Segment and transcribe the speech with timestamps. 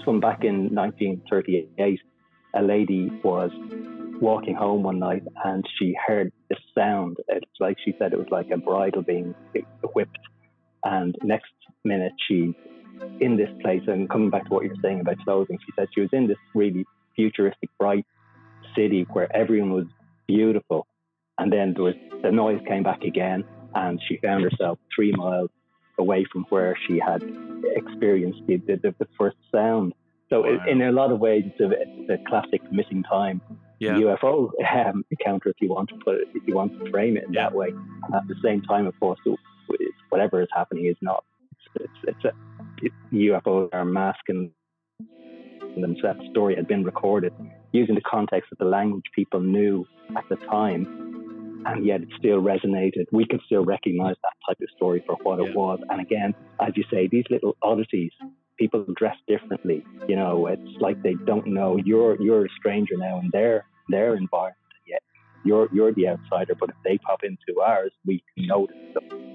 [0.00, 2.00] this one back in 1938,
[2.54, 3.50] a lady was
[4.20, 7.18] walking home one night and she heard this sound.
[7.28, 9.34] It's like she said it was like a bridle being
[9.94, 10.18] whipped.
[10.84, 11.52] And next
[11.84, 12.54] minute, she's
[13.20, 13.82] in this place.
[13.86, 16.38] And coming back to what you're saying about clothing, she said she was in this
[16.54, 18.06] really futuristic, bright
[18.74, 19.86] city where everyone was
[20.26, 20.86] beautiful.
[21.38, 23.44] And then there was the noise came back again,
[23.74, 25.50] and she found herself three miles
[26.00, 27.22] away from where she had
[27.76, 29.92] experienced the, the, the first sound.
[30.28, 30.64] So wow.
[30.66, 33.40] in a lot of ways, it's a, it's a classic missing time
[33.80, 33.92] yeah.
[33.92, 34.50] UFO
[34.86, 37.32] um, encounter, if you want to put it, if you want to frame it in
[37.32, 37.44] yeah.
[37.44, 37.70] that way.
[38.14, 39.18] At the same time, of course,
[40.10, 41.24] whatever is happening is not.
[41.74, 42.32] It's, it's, it's a
[42.82, 44.52] it, UFOs are masking
[45.76, 46.20] themselves.
[46.20, 47.32] The story had been recorded
[47.72, 49.86] using the context of the language people knew
[50.16, 51.19] at the time,
[51.66, 53.06] and yet it still resonated.
[53.12, 55.50] We can still recognize that type of story for what yeah.
[55.50, 55.78] it was.
[55.88, 58.12] And again, as you say, these little oddities
[58.58, 59.84] people dress differently.
[60.06, 64.16] You know, it's like they don't know you're you're a stranger now in their their
[64.16, 64.56] environment.
[64.86, 65.02] Yet
[65.44, 66.54] you're you're the outsider.
[66.58, 69.26] But if they pop into ours, we can notice them.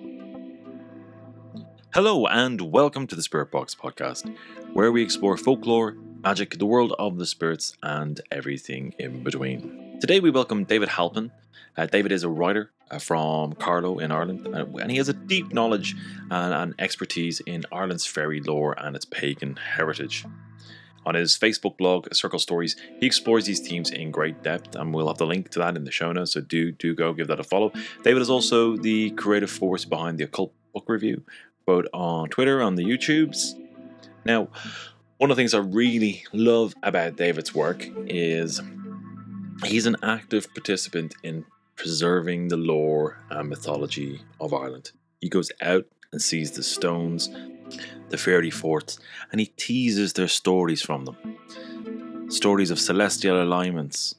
[1.94, 4.36] Hello and welcome to the Spirit Box podcast,
[4.74, 9.98] where we explore folklore, magic, the world of the spirits, and everything in between.
[10.02, 11.32] Today we welcome David Halpin.
[11.78, 15.14] Uh, David is a writer, uh, from Carlow in Ireland, uh, and he has a
[15.14, 15.96] deep knowledge
[16.30, 20.26] and, and expertise in Ireland's fairy lore and its pagan heritage.
[21.06, 25.08] On his Facebook blog, Circle Stories, he explores these themes in great depth, and we'll
[25.08, 26.34] have the link to that in the show notes.
[26.34, 27.72] So do do go give that a follow.
[28.04, 31.24] David is also the creative force behind the Occult Book Review,
[31.66, 33.54] both on Twitter on the YouTubes.
[34.26, 34.50] Now,
[35.18, 38.60] one of the things I really love about David's work is
[39.64, 44.92] he's an active participant in preserving the lore and mythology of Ireland.
[45.22, 47.30] He goes out and sees the stones,
[48.10, 49.00] the fairy forts,
[49.32, 52.28] and he teases their stories from them.
[52.30, 54.16] Stories of celestial alignments,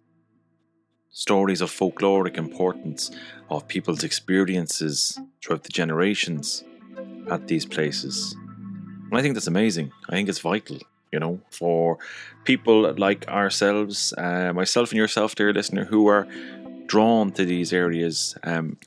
[1.10, 3.10] stories of folkloric importance,
[3.50, 6.64] of people's experiences throughout the generations
[7.30, 8.34] at these places.
[9.10, 9.92] And I think that's amazing.
[10.08, 10.78] I think it's vital,
[11.12, 11.98] you know, for
[12.44, 16.26] people like ourselves, uh, myself and yourself, dear listener, who are
[16.86, 18.36] drawn to these areas.
[18.44, 18.78] Um,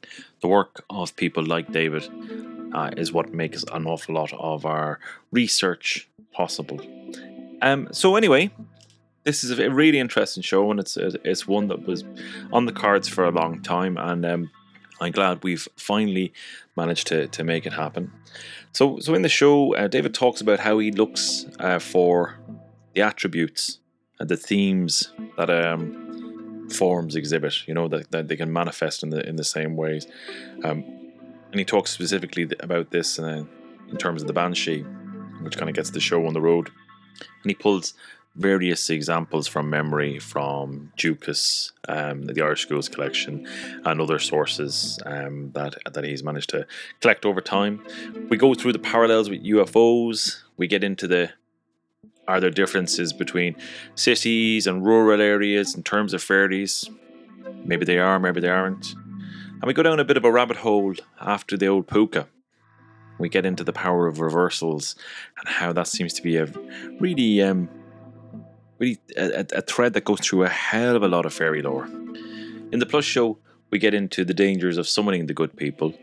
[0.42, 2.08] the work of people like David
[2.74, 5.00] uh, is what makes an awful lot of our
[5.32, 6.80] research possible.
[7.62, 8.52] Um, so anyway,
[9.24, 12.04] this is a really interesting show, and it's it's one that was
[12.54, 14.50] on the cards for a long time, and um,
[15.02, 16.34] I'm glad we've finally
[16.76, 18.12] managed to to make it happen.
[18.72, 22.40] So so in the show, uh, David talks about how he looks uh, for
[22.94, 23.80] the attributes
[24.20, 29.10] and the themes that um, forms exhibit, you know, that, that they can manifest in
[29.10, 30.08] the in the same ways.
[30.64, 30.84] Um,
[31.52, 33.44] and he talks specifically about this uh,
[33.90, 34.82] in terms of the banshee,
[35.42, 36.70] which kind of gets the show on the road.
[37.44, 37.94] And he pulls
[38.40, 43.46] various examples from memory from Dúchas, um, the Irish Schools collection,
[43.86, 46.66] and other sources um, that that he's managed to
[47.02, 47.84] collect over time.
[48.30, 50.42] We go through the parallels with UFOs.
[50.58, 51.32] We get into the
[52.30, 53.56] are there differences between
[53.96, 56.88] cities and rural areas in terms of fairies?
[57.66, 58.94] Maybe they are, maybe they aren't.
[58.94, 62.28] And we go down a bit of a rabbit hole after the old puka.
[63.18, 64.96] We get into the power of reversals
[65.40, 66.46] and how that seems to be a
[67.00, 67.68] really, um,
[68.80, 71.86] really a, a thread that goes through a hell of a lot of fairy lore.
[72.72, 73.38] In the Plus show,
[73.70, 75.94] we get into the dangers of summoning the good people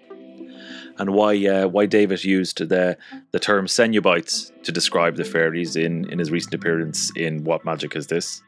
[0.99, 2.97] and why uh, why David used the
[3.33, 7.97] the term Cenobites to describe the fairies in, in his recent appearance in What Magic
[7.97, 8.43] Is This?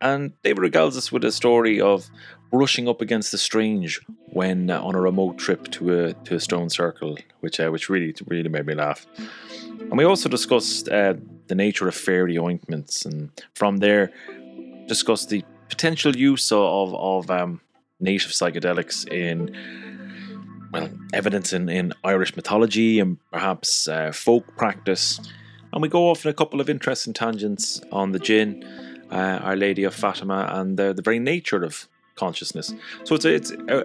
[0.00, 2.10] And David regales us with a story of
[2.50, 6.40] brushing up against the strange when uh, on a remote trip to a to a
[6.40, 9.06] stone circle, which uh, which really really made me laugh.
[9.68, 11.14] And we also discussed uh,
[11.46, 14.12] the nature of fairy ointments, and from there
[14.86, 17.60] discuss the potential use of of um,
[18.00, 19.54] native psychedelics in
[20.72, 25.20] well, evidence in, in Irish mythology and perhaps uh, folk practice.
[25.72, 28.64] And we go off in a couple of interesting tangents on the jinn,
[29.10, 32.74] uh, Our Lady of Fatima, and the, the very nature of consciousness.
[33.04, 33.84] So it's a, it's a,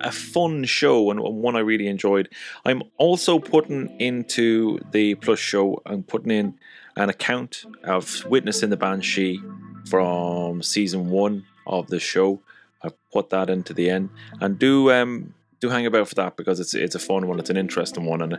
[0.00, 2.28] a fun show and one I really enjoyed.
[2.64, 6.54] I'm also putting into the Plus show, I'm putting in
[6.98, 9.40] an account of witnessing the Banshee
[9.88, 12.40] from season one of the show.
[12.82, 14.10] I've put that into the end.
[14.40, 17.50] And do um, do hang about for that because it's it's a fun one, it's
[17.50, 18.38] an interesting one, and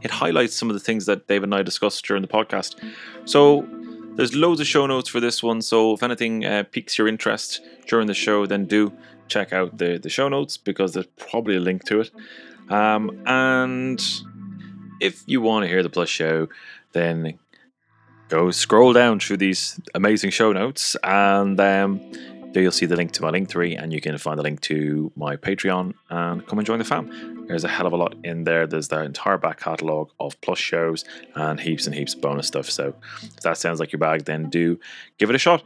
[0.00, 2.76] it highlights some of the things that Dave and I discussed during the podcast.
[3.24, 3.66] So
[4.14, 5.60] there's loads of show notes for this one.
[5.60, 8.92] So if anything uh, piques your interest during the show, then do
[9.26, 12.10] check out the the show notes because there's probably a link to it.
[12.70, 14.00] Um, and
[15.00, 16.48] if you want to hear the plus show,
[16.92, 17.38] then
[18.28, 22.00] go scroll down through these amazing show notes, and um,
[22.52, 24.60] there you'll see the link to my link Linktree, and you can find the link
[24.62, 27.46] to my Patreon and come and join the fam.
[27.46, 28.66] There's a hell of a lot in there.
[28.66, 31.04] There's the entire back catalogue of plus shows
[31.34, 32.70] and heaps and heaps of bonus stuff.
[32.70, 34.78] So if that sounds like your bag, then do
[35.18, 35.62] give it a shot.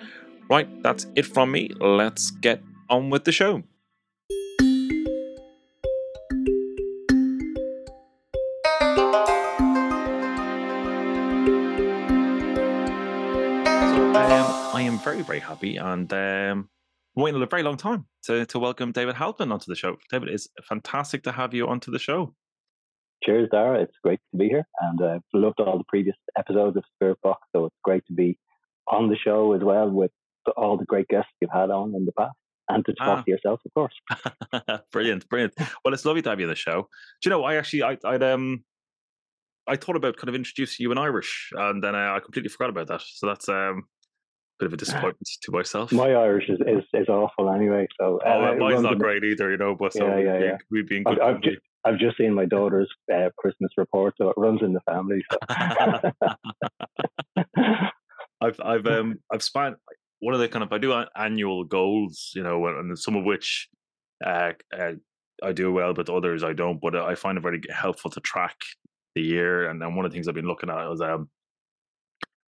[0.48, 1.70] Right, that's it from me.
[1.80, 3.62] Let's get on with the show.
[14.32, 16.70] Um, I am very, very happy and um,
[17.14, 19.98] waiting a very long time to, to welcome David Halpin onto the show.
[20.10, 22.34] David, it's fantastic to have you onto the show.
[23.22, 23.82] Cheers, Dara.
[23.82, 24.64] It's great to be here.
[24.80, 27.46] And uh, loved all the previous episodes of Spirit Box.
[27.54, 28.38] So it's great to be
[28.88, 30.12] on the show as well with
[30.56, 32.32] all the great guests you've had on in the past.
[32.70, 33.22] And to talk ah.
[33.22, 34.80] to yourself, of course.
[34.92, 35.52] brilliant, brilliant.
[35.84, 36.88] Well, it's lovely to have you on the show.
[37.20, 38.64] Do you know, I actually, I, I'd, um,
[39.68, 42.70] I thought about kind of introducing you in Irish, and then I, I completely forgot
[42.70, 43.02] about that.
[43.04, 43.84] So that's um,
[44.62, 45.90] bit of a disappointment to myself.
[45.92, 47.88] My Irish is, is, is awful anyway.
[47.98, 49.74] So oh, uh, mine's not great either, you know.
[49.74, 50.56] But so yeah, yeah, yeah.
[50.70, 51.20] we've been good.
[51.20, 54.72] I've, I've, just, I've just seen my daughter's uh, Christmas report, so it runs in
[54.72, 55.24] the family.
[55.30, 55.38] So.
[58.40, 59.76] I've I've um I've spent
[60.20, 63.68] one of the kind of I do annual goals, you know, and some of which
[64.24, 64.92] uh, uh,
[65.42, 66.80] I do well, but others I don't.
[66.80, 68.56] But I find it very helpful to track
[69.14, 71.28] the year, and then one of the things I've been looking at is um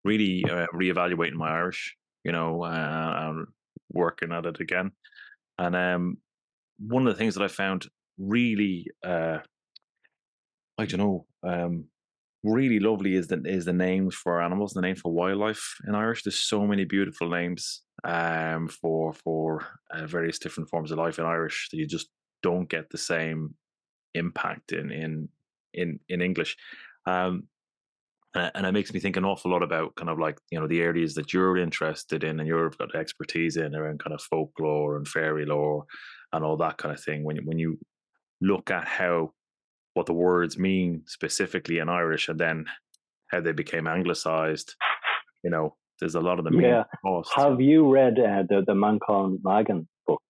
[0.03, 3.43] really uh, reevaluating my Irish, you know, uh,
[3.91, 4.91] working at it again.
[5.57, 6.17] And um,
[6.79, 7.87] one of the things that I found
[8.17, 9.39] really, uh,
[10.77, 11.85] I don't know, um,
[12.43, 16.23] really lovely is the is the names for animals, the name for wildlife in Irish.
[16.23, 21.25] There's so many beautiful names um, for for uh, various different forms of life in
[21.25, 22.09] Irish that you just
[22.41, 23.55] don't get the same
[24.13, 25.29] impact in in
[25.73, 26.55] in in English.
[27.05, 27.47] Um,
[28.35, 30.67] uh, and it makes me think an awful lot about kind of like you know
[30.67, 34.97] the areas that you're interested in and you've got expertise in around kind of folklore
[34.97, 35.85] and fairy lore
[36.31, 37.23] and all that kind of thing.
[37.23, 37.79] When when you
[38.41, 39.31] look at how
[39.93, 42.65] what the words mean specifically in Irish and then
[43.31, 44.75] how they became anglicized
[45.43, 46.83] you know there's a lot of them yeah.
[47.35, 50.21] have you read uh, the the Manchán Magan book?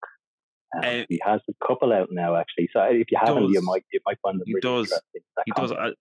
[0.75, 2.69] Um, uh, he has a couple out now actually.
[2.73, 5.01] So if you haven't does, you might you might find them he really does.
[5.45, 5.71] he does.
[5.71, 5.91] I,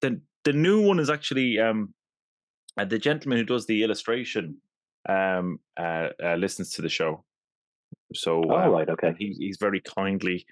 [0.00, 1.94] the the new one is actually um,
[2.76, 4.56] uh, the gentleman who does the illustration
[5.08, 7.24] um, uh, uh, listens to the show.
[8.14, 9.14] So, oh, um, right, okay.
[9.18, 10.46] He, he's very kindly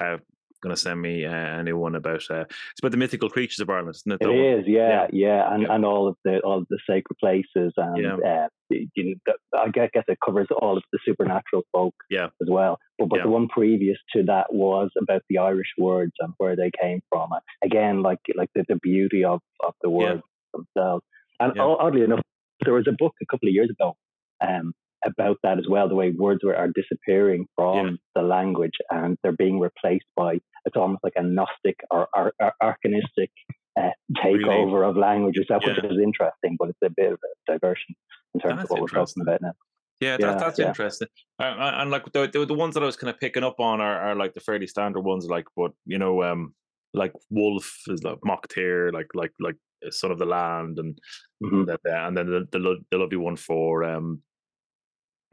[0.00, 0.18] uh,
[0.60, 3.60] going to send me uh, a new one about uh, it's about the mythical creatures
[3.60, 4.26] of Ireland, isn't it?
[4.26, 5.54] It is, yeah, yeah, yeah.
[5.54, 5.74] and yeah.
[5.74, 8.16] and all of the all of the sacred places, and yeah.
[8.16, 12.28] uh, you know, I guess it covers all of the supernatural folk, yeah.
[12.40, 12.78] as well.
[12.98, 13.24] But but yeah.
[13.24, 17.30] the one previous to that was about the Irish words and where they came from.
[17.64, 20.22] Again, like like the, the beauty of of the words
[20.52, 21.04] themselves.
[21.38, 22.20] And oddly enough,
[22.64, 23.96] there was a book a couple of years ago
[24.40, 24.72] um,
[25.04, 27.92] about that as well, the way words are disappearing from yeah.
[28.14, 32.52] the language and they're being replaced by, it's almost like a Gnostic or, or, or
[32.62, 33.30] archanistic
[33.78, 34.90] uh, takeover really?
[34.90, 35.56] of languages, yeah.
[35.56, 37.94] which is interesting, but it's a bit of a diversion
[38.34, 39.52] in terms that's of what we're talking about now.
[40.00, 41.08] Yeah, that, yeah that's interesting.
[41.38, 43.80] Uh, and like the, the, the ones that I was kind of picking up on
[43.80, 46.54] are, are like the fairly standard ones, like but you know, um,
[46.94, 49.56] like wolf is like Mock like like like
[49.90, 50.98] son of the land, and
[51.42, 51.70] mm-hmm.
[51.84, 54.22] and then the, the the lovely one for um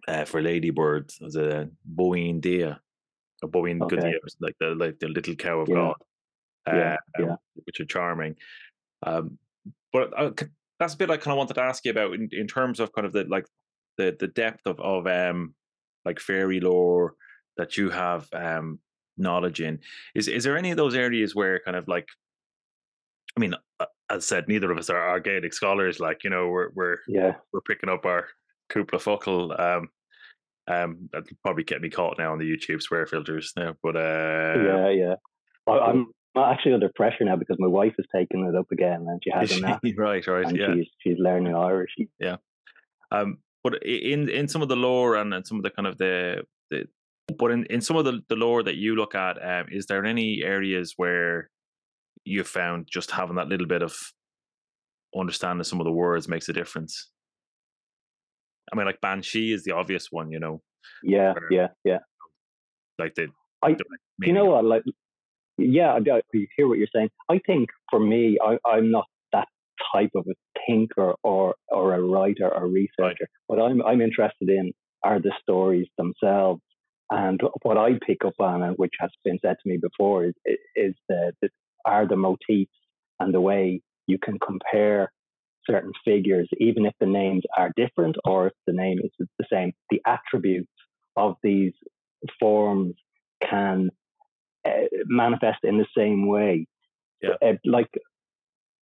[0.08, 2.74] uh, for ladybirds as a Boin Dea,
[3.44, 3.98] a Boin okay.
[3.98, 5.76] Godia, like the like the little cow of yeah.
[5.76, 5.96] God,
[6.68, 7.26] uh, yeah, yeah.
[7.32, 8.36] Um, which are charming.
[9.06, 9.38] Um,
[9.92, 10.32] but uh,
[10.80, 12.94] that's a bit I kind of wanted to ask you about in, in terms of
[12.94, 13.46] kind of the like
[13.98, 15.54] the the depth of of um
[16.06, 17.14] like fairy lore
[17.58, 18.80] that you have um
[19.18, 19.80] knowledge in.
[20.16, 22.08] Is is there any of those areas where kind of like
[23.36, 26.00] I mean, uh, as said, neither of us are, are Gaelic scholars.
[26.00, 28.28] Like you know, we're we're yeah we're picking up our
[28.72, 29.90] Cúpla Focal um,
[30.68, 34.54] um, that'll probably get me caught now on the YouTube swear filters now, but uh,
[34.58, 35.16] yeah, yeah.
[35.68, 36.08] I'm
[36.38, 39.52] actually under pressure now because my wife has taken it up again, and she has
[39.52, 39.62] a
[39.98, 40.74] right, right, and yeah.
[40.74, 41.92] She's she's learning Irish.
[42.20, 42.38] Yeah.
[43.12, 45.98] Um, but in in some of the lore and, and some of the kind of
[45.98, 46.88] the the
[47.38, 50.06] but in, in some of the, the lore that you look at, um, is there
[50.06, 51.50] any areas where
[52.24, 53.96] you found just having that little bit of
[55.18, 57.10] understanding some of the words makes a difference?
[58.72, 60.62] I mean, like Banshee is the obvious one, you know.
[61.04, 62.00] Yeah, where, yeah, yeah.
[63.00, 63.28] Like the.
[63.64, 63.76] I,
[64.20, 64.66] you know what?
[64.66, 64.84] Like,
[65.58, 66.22] yeah, I, I
[66.56, 67.10] hear what you're saying.
[67.30, 69.48] I think for me, I, I'm not that
[69.94, 70.34] type of a
[70.68, 72.90] thinker or or a writer or researcher.
[73.00, 73.18] Right.
[73.48, 76.62] What I'm I'm interested in are the stories themselves.
[77.10, 80.34] And what I pick up on, and which has been said to me before, is
[80.76, 81.50] is the, the
[81.86, 82.72] are the motifs
[83.20, 85.12] and the way you can compare
[85.70, 89.74] certain figures, even if the names are different or if the name is the same.
[89.90, 90.72] The attributes
[91.16, 91.74] of these
[92.40, 92.96] forms
[93.48, 93.90] can
[94.66, 96.68] uh, manifest in the same way.
[97.22, 97.32] Yeah.
[97.44, 97.90] Uh, like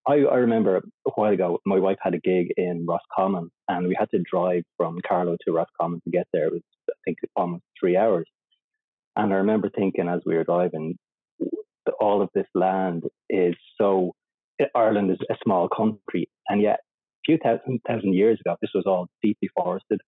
[0.06, 0.76] I, I remember
[1.06, 4.62] a while ago, my wife had a gig in Roscommon, and we had to drive
[4.76, 6.46] from Carlow to Roscommon to get there.
[6.46, 8.28] It was, I think, almost three hours.
[9.16, 10.96] And I remember thinking as we were driving,
[12.00, 14.12] all of this land is so.
[14.74, 18.84] Ireland is a small country, and yet a few thousand thousand years ago, this was
[18.86, 20.00] all deeply forested.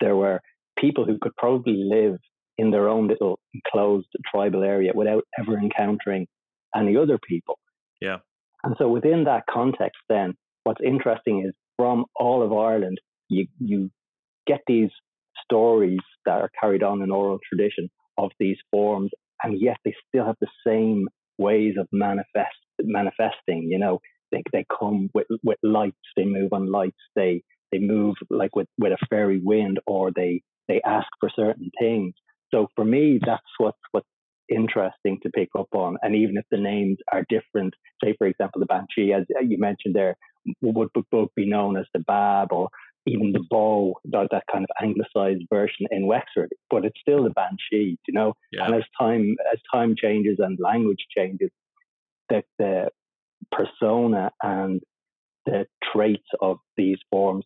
[0.00, 0.40] There were
[0.78, 2.18] people who could probably live
[2.58, 6.26] in their own little enclosed tribal area without ever encountering
[6.76, 7.58] any other people.
[8.00, 8.18] Yeah.
[8.62, 13.90] And so within that context, then what's interesting is from all of Ireland, you you
[14.46, 14.90] get these
[15.44, 19.10] stories that are carried on in oral tradition of these forms,
[19.42, 23.68] and yet they still have the same ways of manifest manifesting.
[23.70, 24.00] You know,
[24.32, 28.68] they they come with with lights, they move on lights, they they move like with
[28.78, 32.14] with a fairy wind, or they they ask for certain things.
[32.52, 34.06] So for me, that's what's what's
[34.48, 35.96] interesting to pick up on.
[36.02, 39.94] And even if the names are different, say for example the banshee, as you mentioned
[39.94, 40.16] there,
[40.60, 42.68] would both be known as the bab or
[43.06, 47.30] even the bow, that, that kind of anglicized version in Wexford, but it's still the
[47.30, 48.34] banshee, you know.
[48.52, 48.66] Yeah.
[48.66, 51.50] And as time as time changes and language changes,
[52.28, 52.90] the, the
[53.52, 54.80] persona and
[55.46, 57.44] the traits of these forms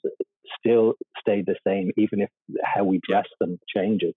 [0.59, 2.31] still stay the same, even if
[2.65, 4.15] how we dress them changes.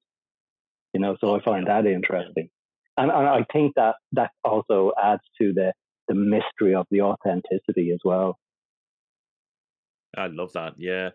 [0.93, 2.49] You know, so I find that interesting,
[2.97, 5.73] and, and I think that that also adds to the
[6.07, 8.37] the mystery of the authenticity as well.
[10.17, 10.73] I love that.
[10.77, 11.11] Yeah,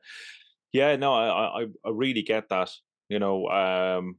[0.72, 0.96] yeah.
[0.96, 2.70] No, I, I, I really get that.
[3.10, 4.16] You know, um,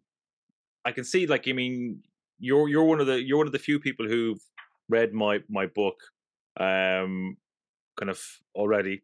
[0.85, 1.25] I can see.
[1.25, 2.03] Like, I mean,
[2.39, 4.39] you're you're one of the you're one of the few people who've
[4.89, 5.95] read my my book,
[6.59, 7.37] um,
[7.99, 8.21] kind of
[8.55, 9.03] already.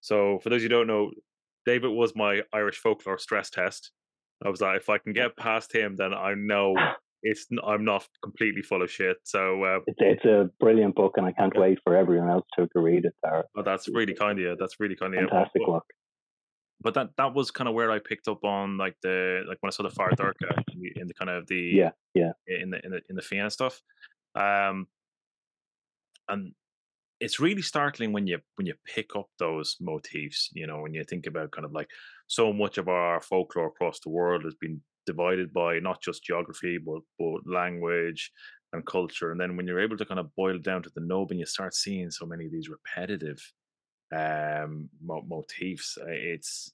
[0.00, 1.10] So, for those who don't know,
[1.66, 3.92] David was my Irish folklore stress test.
[4.44, 6.74] I was like, if I can get past him, then I know
[7.22, 9.18] it's I'm not completely full of shit.
[9.24, 12.66] So uh, it's, it's a brilliant book, and I can't wait for everyone else to,
[12.68, 13.14] to read it.
[13.22, 14.56] There, oh, that's really kind of you.
[14.58, 15.28] That's really kind of you.
[15.28, 15.84] fantastic But, work.
[16.80, 19.68] but that that was kind of where I picked up on like the like when
[19.68, 22.70] I saw the Fire Durka in the, in the kind of the Yeah, yeah, in
[22.70, 23.82] the in the in the Fianna stuff.
[24.34, 24.86] Um,
[26.30, 26.52] and
[27.20, 30.50] it's really startling when you when you pick up those motifs.
[30.52, 31.88] You know, when you think about kind of like
[32.26, 36.78] so much of our folklore across the world has been divided by not just geography
[36.78, 38.32] but but language
[38.72, 39.32] and culture.
[39.32, 41.40] And then when you're able to kind of boil it down to the nub, and
[41.40, 43.40] you start seeing so many of these repetitive
[44.16, 46.72] um mo- motifs, uh, it's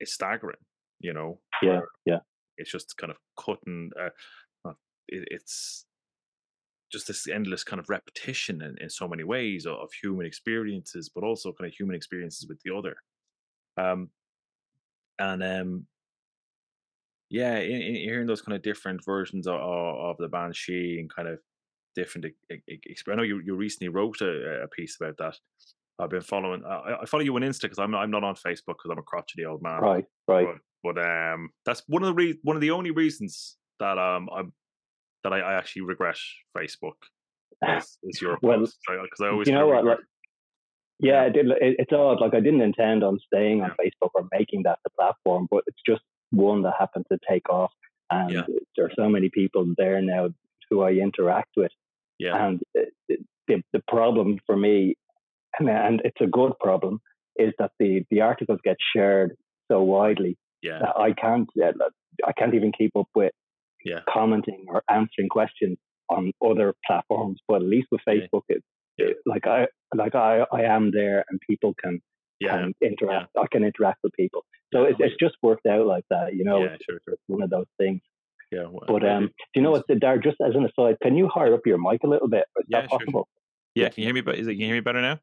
[0.00, 0.56] it's staggering.
[1.00, 2.18] You know, yeah, yeah.
[2.58, 3.90] it's just kind of cutting.
[3.98, 4.10] Uh,
[5.08, 5.86] it, it's
[6.92, 11.10] just this endless kind of repetition in, in so many ways of, of human experiences,
[11.14, 12.96] but also kind of human experiences with the other.
[13.76, 14.10] Um,
[15.18, 15.86] and um,
[17.28, 21.28] yeah, in, in hearing those kind of different versions of, of the banshee and kind
[21.28, 21.40] of
[21.94, 22.26] different.
[22.26, 25.36] e- e- e- exp- I know you, you recently wrote a, a piece about that.
[25.98, 26.62] I've been following.
[26.64, 28.98] I, I follow you on Insta because I'm not, I'm not on Facebook because I'm
[28.98, 29.80] a crotchety old man.
[29.80, 30.46] Right, right.
[30.82, 34.28] But, but um, that's one of the re- one of the only reasons that um
[34.34, 34.52] I'm
[35.26, 36.16] that I, I actually regret
[36.56, 36.94] Facebook
[37.76, 39.84] is, is your Well, because I always you know what?
[39.84, 39.98] Like,
[41.00, 42.20] yeah, it, it, it's odd.
[42.20, 43.86] Like I didn't intend on staying on Yeah.
[43.86, 47.72] Facebook or making that the platform, but it's just one that happened to take off,
[48.10, 48.42] and Yeah.
[48.76, 50.28] there are so many people there now
[50.70, 51.72] who I interact with,
[52.18, 52.62] yeah and
[53.48, 54.96] the the problem for me,
[55.58, 57.00] and, and it's a good problem,
[57.36, 59.36] is that the the articles get shared
[59.70, 61.72] so widely yeah that I can't uh,
[62.26, 63.32] I can't even keep up with
[63.90, 64.00] Yeah.
[64.12, 65.76] commenting or answering questions
[66.10, 67.38] on other platforms.
[67.48, 68.12] But at least with Yeah.
[68.14, 68.56] Facebook, Yeah.
[69.06, 72.00] it- like I like I, I am there and people can
[72.40, 73.28] yeah can interact.
[73.38, 74.42] I can interact with people.
[74.74, 76.58] So Yeah, it's, it's just worked out like that, you know.
[76.64, 78.00] yeah It's, sure sure it's one of those things.
[78.52, 80.18] yeah well, But um, do you know what, Dar?
[80.18, 82.44] Just as an aside, can you hire up your mic a little bit?
[82.58, 83.06] Is Yeah, that sure, sure.
[83.06, 83.28] possible?
[83.74, 84.20] yeah can you hear me?
[84.28, 85.18] But is it can you hear me better now?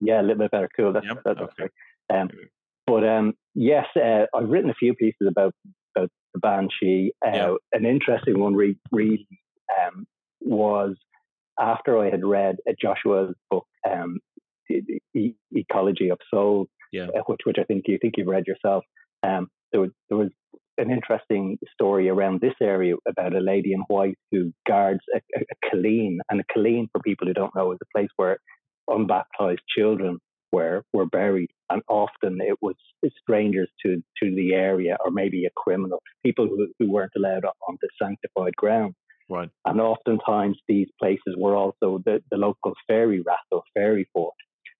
[0.00, 0.68] Yeah, a little bit better.
[0.76, 0.92] Cool.
[0.94, 1.68] That's, Yeah, that's okay.
[2.12, 2.28] Um,
[2.86, 5.52] but um, yes, uh, I've written a few pieces about
[6.34, 7.12] the banshee.
[7.24, 7.54] Uh, Yeah.
[7.72, 9.26] An interesting one, re- really,
[9.80, 10.06] um,
[10.40, 10.96] was
[11.58, 14.18] after I had read Joshua's book, um,
[15.14, 17.08] E- Ecology of Soul, Yeah.
[17.08, 18.84] uh, which which I think you think you've read yourself.
[19.22, 20.30] Um, there was there was
[20.78, 25.40] an interesting story around this area about a lady in white who guards a, a,
[25.42, 28.38] a Killeen, and a Killeen, for people who don't know, is a place where
[28.88, 30.18] unbaptized children
[30.52, 32.74] were were buried, and often it was
[33.22, 37.78] strangers to to the area, or maybe a criminal, people who, who weren't allowed on
[37.80, 38.94] the sanctified ground.
[39.28, 39.48] Right.
[39.64, 44.34] And oftentimes these places were also the, the local fairy rath or fairy fort.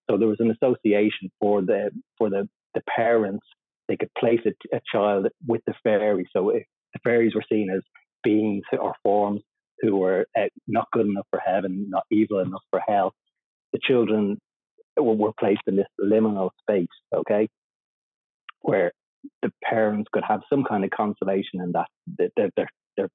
[0.09, 3.45] So there was an association for the for the the parents.
[3.87, 6.27] They could place a, a child with the fairies.
[6.33, 6.63] So if
[6.93, 7.81] the fairies were seen as
[8.23, 9.41] beings or forms
[9.79, 13.13] who were uh, not good enough for heaven, not evil enough for hell,
[13.73, 14.37] the children
[14.97, 16.87] were, placed in this liminal space.
[17.13, 17.47] Okay,
[18.61, 18.91] where
[19.41, 22.67] the parents could have some kind of consolation in that their, their,
[22.97, 23.09] their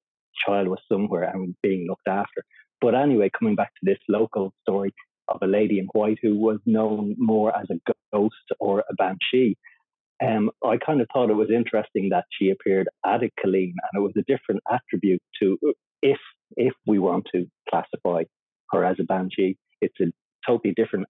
[0.46, 2.44] child was somewhere and being looked after.
[2.80, 4.94] But anyway, coming back to this local story
[5.28, 9.56] of a lady in white who was known more as a ghost or a banshee,
[10.24, 13.94] um, I kind of thought it was interesting that she appeared at a Killeen, and
[13.94, 15.58] it was a different attribute to
[16.02, 16.18] if
[16.56, 18.22] if we want to classify
[18.70, 19.56] her as a banshee.
[19.80, 20.06] It's a
[20.46, 21.06] totally different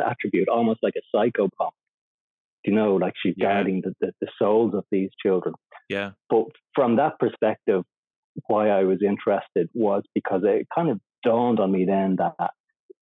[0.00, 1.70] attribute, almost like a psychopomp
[2.64, 3.46] you know, like she's yeah.
[3.46, 5.54] guarding the, the, the souls of these children.
[5.88, 6.10] Yeah.
[6.28, 7.84] But from that perspective,
[8.46, 12.50] why I was interested was because it kind of dawned on me then that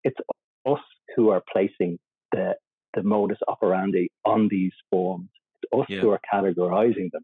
[0.05, 0.17] it's
[0.65, 0.81] us
[1.15, 1.99] who are placing
[2.33, 2.55] the
[2.95, 5.29] the modus operandi on these forms.
[5.63, 6.01] It's us yeah.
[6.01, 7.23] who are categorizing them.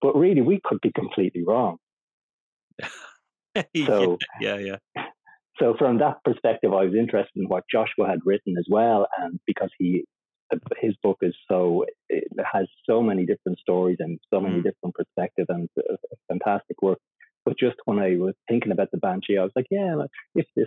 [0.00, 1.76] But really, we could be completely wrong.
[3.86, 4.76] so yeah, yeah.
[5.62, 9.38] So from that perspective, I was interested in what Joshua had written as well, and
[9.46, 10.04] because he
[10.80, 14.64] his book is so it has so many different stories and so many mm.
[14.64, 15.94] different perspectives and uh,
[16.28, 16.98] fantastic work.
[17.44, 20.46] But just when I was thinking about the banshee, I was like, yeah, like, if
[20.56, 20.66] this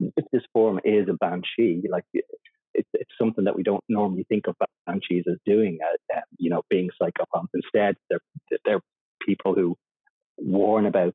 [0.00, 4.48] if this form is a banshee, like it's it's something that we don't normally think
[4.48, 7.48] of banshees as doing, uh, uh, you know, being psychopomps.
[7.54, 8.20] Instead, they're
[8.66, 8.80] they're
[9.24, 9.76] people who
[10.36, 11.14] warn about.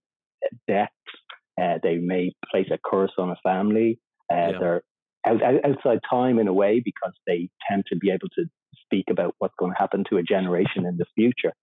[1.62, 4.00] Uh, they may place a curse on a family.
[4.32, 4.52] Uh, yeah.
[4.60, 4.82] They're
[5.28, 8.46] out, outside time in a way because they tend to be able to
[8.84, 11.54] speak about what's going to happen to a generation in the future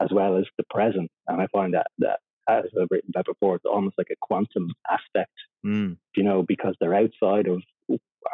[0.00, 1.10] as well as the present.
[1.26, 4.68] And I find that that as I've written about before, it's almost like a quantum
[4.90, 5.32] aspect,
[5.64, 5.96] mm.
[6.14, 7.62] you know, because they're outside of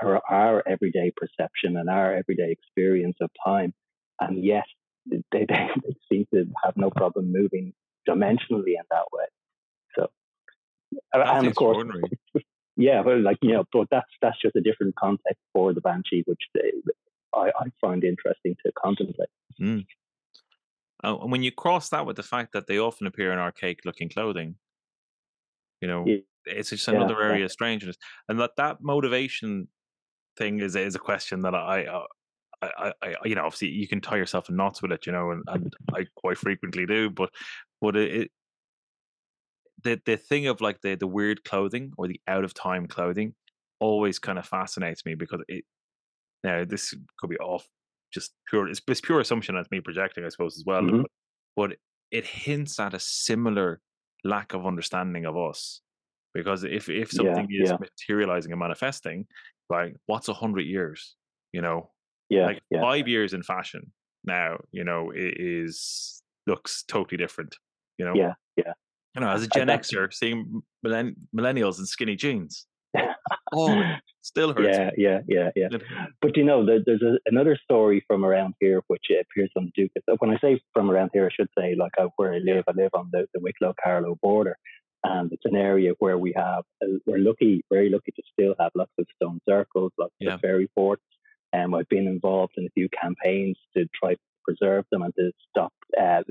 [0.03, 3.73] our, our everyday perception and our everyday experience of time,
[4.21, 4.65] and yet
[5.11, 7.73] they, they, they seem to have no problem moving
[8.09, 9.25] dimensionally in that way.
[11.13, 11.87] That's and of course,
[12.77, 16.23] yeah, well, like you know, but that's that's just a different context for the banshee,
[16.27, 16.73] which they,
[17.35, 19.29] I, I find interesting to contemplate.
[19.61, 19.87] Mm.
[21.05, 24.11] Oh, and when you cross that with the fact that they often appear in archaic-looking
[24.11, 24.55] clothing,
[25.81, 26.19] you know, yeah.
[26.47, 27.97] it's just another yeah, area of strangeness,
[28.29, 29.69] and that that motivation
[30.39, 32.07] thing is is a question that I, uh,
[32.63, 35.13] I, I, I, you know, obviously you can tie yourself in knots with it, you
[35.13, 37.31] know, and, and I quite frequently do, but
[37.81, 38.31] but it,
[39.85, 43.35] the the thing of like the the weird clothing or the out of time clothing
[43.81, 45.65] always kind of fascinates me because it
[46.45, 47.67] now this could be off
[48.13, 51.03] just pure it's, it's pure assumption that's me projecting I suppose as well mm-hmm.
[51.03, 51.77] but, but
[52.11, 53.81] it hints at a similar
[54.25, 55.81] lack of understanding of us
[56.35, 57.77] because if if something yeah, is yeah.
[57.81, 59.27] materializing and manifesting
[59.69, 61.17] like what's a hundred years
[61.53, 61.91] you know
[62.29, 62.81] yeah like yeah.
[62.81, 63.93] five years in fashion
[64.25, 67.57] now you know it is looks totally different
[67.99, 68.73] you know yeah yeah
[69.15, 72.67] you know, as a Gen Xer, seeing millenn- millennials in skinny jeans,
[73.53, 73.83] oh,
[74.23, 74.79] still hurts.
[74.79, 75.79] Yeah, yeah, yeah, yeah.
[76.21, 79.93] But you know, there's a, another story from around here which appears on the Duke.
[80.19, 82.65] When I say from around here, I should say like where I live.
[82.69, 84.57] I live on the, the Wicklow Carlow border,
[85.05, 88.73] and it's an area where we have uh, we're lucky, very lucky to still have
[88.75, 90.35] lots of stone circles, lots yeah.
[90.35, 91.03] of fairy forts.
[91.55, 95.15] And um, I've been involved in a few campaigns to try to preserve them and
[95.17, 96.23] to stop uh,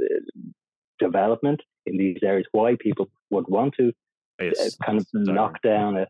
[0.99, 3.91] development in these areas, why people would want to
[4.39, 4.59] yes.
[4.59, 6.07] uh, kind of knock down a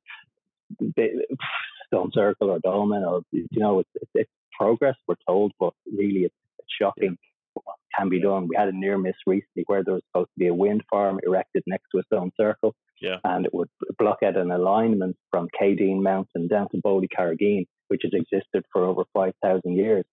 [1.88, 6.36] stone circle or dolmen or, you know, it's, it's, progress, we're told, but really it's,
[6.80, 7.62] shocking yeah.
[7.64, 8.48] what can be done.
[8.48, 11.20] We had a near miss recently where there was supposed to be a wind farm
[11.26, 12.76] erected next to a stone circle.
[13.02, 13.18] Yeah.
[13.24, 18.12] And it would block out an alignment from Keadeen Mountain down to Boleycarrigeen, which has
[18.14, 20.06] existed for over 5,000 years.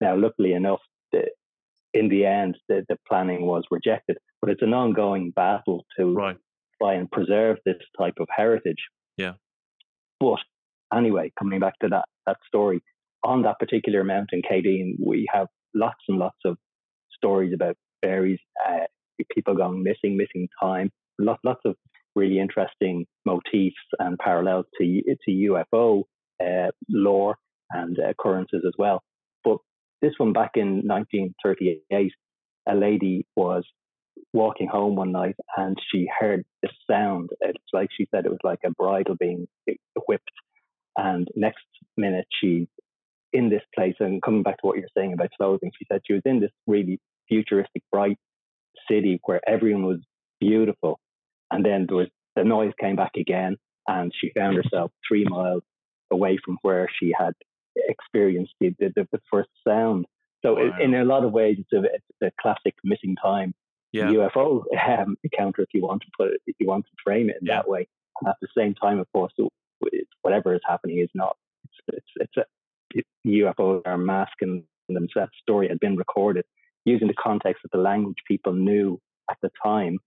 [0.00, 0.80] Now, luckily enough,
[1.12, 1.24] the,
[1.92, 4.18] in the end, the, the planning was rejected.
[4.40, 6.36] But it's an ongoing battle to right.
[6.80, 8.82] try and preserve this type of heritage.
[9.16, 9.32] Yeah.
[10.20, 10.38] But
[10.94, 12.80] anyway, coming back to that that story,
[13.24, 16.56] on that particular mountain, Keadeen, we have lots and lots of
[17.14, 18.84] stories about fairies, uh,
[19.34, 21.76] people going missing, missing time, lots, lots of
[22.14, 26.02] really interesting motifs and parallels to to UFO
[26.42, 27.36] uh, lore
[27.70, 29.02] and occurrences as well.
[29.44, 29.58] But
[30.02, 32.12] this one back in 1938,
[32.68, 33.64] a lady was
[34.36, 37.30] walking home one night and she heard the sound.
[37.40, 39.48] It's like she said it was like a bridle being
[40.06, 40.30] whipped.
[40.96, 41.64] And next
[41.96, 42.68] minute, she's
[43.32, 43.94] in this place.
[43.98, 46.50] And coming back to what you're saying about clothing, she said she was in this
[46.66, 48.18] really futuristic, bright
[48.88, 50.00] city where everyone was
[50.38, 51.00] beautiful.
[51.50, 53.56] And then there was the noise came back again,
[53.88, 55.62] and she found herself three miles
[56.10, 57.32] away from where she had
[57.74, 60.04] experienced the, the, the first sound.
[60.44, 60.76] So wow.
[60.78, 63.54] in a lot of ways, it's a, it's a classic missing time
[63.92, 64.06] yeah.
[64.08, 64.62] UFO
[64.98, 67.46] um, encounter, if you want to put it, if you want to frame it in
[67.46, 67.56] yeah.
[67.56, 67.88] that way.
[68.20, 69.32] And at the same time, of course,
[70.22, 71.36] whatever is happening is not.
[71.64, 72.44] It's it's, it's a
[72.94, 75.14] it, UFOs are masking themselves.
[75.14, 76.44] That story had been recorded
[76.84, 79.98] using the context of the language people knew at the time,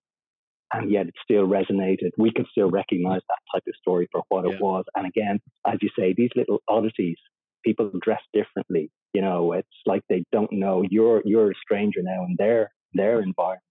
[0.73, 2.11] and yet it still resonated.
[2.17, 4.55] We can still recognize that type of story for what yeah.
[4.55, 4.85] it was.
[4.95, 7.17] And again, as you say, these little oddities,
[7.63, 8.89] people dress differently.
[9.13, 13.21] You know, it's like they don't know you're you're a stranger now in their their
[13.21, 13.63] environment.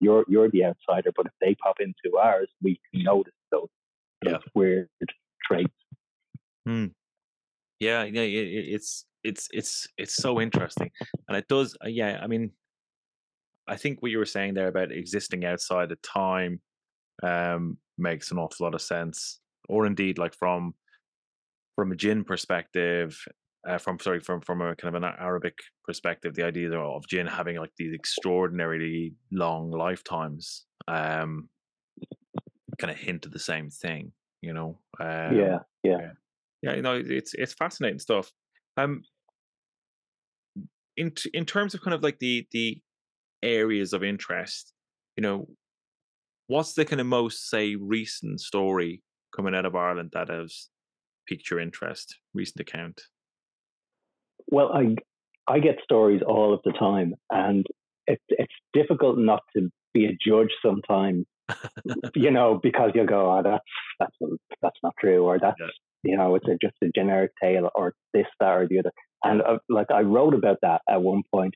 [0.00, 1.12] You're you're the outsider.
[1.14, 3.68] But if they pop into ours, we can notice those,
[4.24, 4.38] those yeah.
[4.54, 4.88] weird
[5.44, 5.72] traits.
[6.66, 6.86] Hmm.
[7.78, 10.90] Yeah, yeah, it, it's it's it's it's so interesting,
[11.28, 11.76] and it does.
[11.84, 12.52] Uh, yeah, I mean,
[13.66, 16.60] I think what you were saying there about existing outside of time
[17.22, 20.74] um, makes an awful lot of sense, or indeed, like from
[21.76, 23.18] from a jinn perspective,
[23.66, 27.26] uh, from sorry, from from a kind of an Arabic perspective, the idea of jinn
[27.26, 31.48] having like these extraordinarily long lifetimes, um,
[32.78, 34.78] kind of hint at the same thing, you know.
[34.98, 36.10] Um, yeah, yeah,
[36.62, 36.74] yeah.
[36.74, 38.32] You know, it's it's fascinating stuff.
[38.76, 39.02] Um,
[40.96, 42.80] in in terms of kind of like the the
[43.42, 44.72] areas of interest,
[45.16, 45.48] you know,
[46.46, 49.02] what's the kind of most say recent story
[49.36, 50.68] coming out of Ireland that has
[51.28, 52.16] piqued your interest?
[52.32, 53.02] Recent account.
[54.50, 54.96] Well, I
[55.46, 57.66] I get stories all of the time, and
[58.06, 61.26] it's it's difficult not to be a judge sometimes.
[62.14, 63.64] you know, because you'll go, oh, that's
[63.98, 64.32] that's
[64.62, 66.10] that's not true, or that's yeah.
[66.10, 68.92] you know, it's a, just a generic tale, or this, that, or the other.
[69.24, 71.54] And uh, like I wrote about that at one point,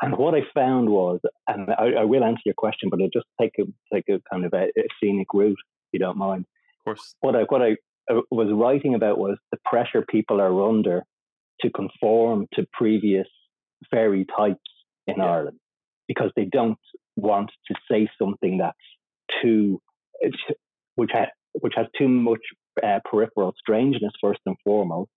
[0.00, 3.26] and what I found was, and I, I will answer your question, but I'll just
[3.40, 3.64] take a
[3.94, 6.46] take a kind of a, a scenic route, if you don't mind.
[6.80, 7.14] Of course.
[7.20, 7.76] What I what I
[8.10, 11.04] uh, was writing about was the pressure people are under
[11.60, 13.26] to conform to previous
[13.90, 14.70] fairy types
[15.06, 15.24] in yeah.
[15.24, 15.58] Ireland
[16.08, 16.78] because they don't
[17.16, 18.76] want to say something that's
[19.42, 19.80] too,
[20.96, 22.40] which has which has too much
[22.82, 25.10] uh, peripheral strangeness first and foremost,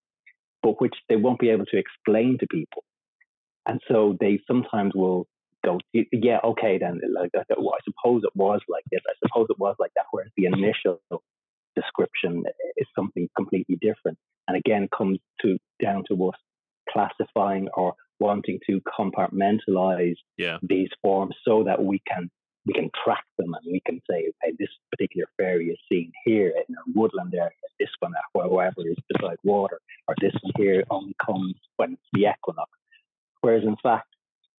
[0.62, 2.84] but which they won't be able to explain to people.
[3.66, 5.28] And so they sometimes will
[5.66, 9.02] go, yeah, okay, then like I suppose it was like this.
[9.08, 10.06] I suppose it was like that.
[10.12, 11.02] Whereas the initial
[11.80, 12.44] description
[12.78, 14.18] is something completely different.
[14.48, 16.36] And again, comes to down to us
[16.90, 20.58] classifying or wanting to compartmentalize yeah.
[20.64, 22.30] these forms so that we can
[22.66, 26.50] we can track them and we can say, okay, this particular fairy is seen here
[26.50, 31.16] in a woodland area, this one, wherever is beside water, or this one here only
[31.26, 32.70] comes when it's the equinox.
[33.40, 34.08] Whereas in fact,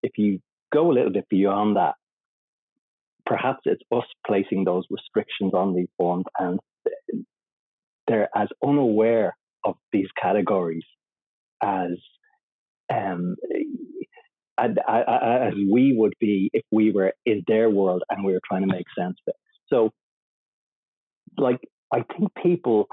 [0.03, 0.41] if you
[0.73, 1.97] go a little bit beyond that,
[3.27, 6.59] perhaps it's us placing those restrictions on these forms and
[8.07, 10.85] they're as unaware of these categories
[11.63, 11.91] as
[12.93, 13.37] um,
[14.59, 14.71] as,
[15.71, 18.87] we would be if we were in their world and we were trying to make
[18.99, 19.37] sense of it.
[19.69, 19.91] So,
[21.37, 21.61] like,
[21.93, 22.87] I think people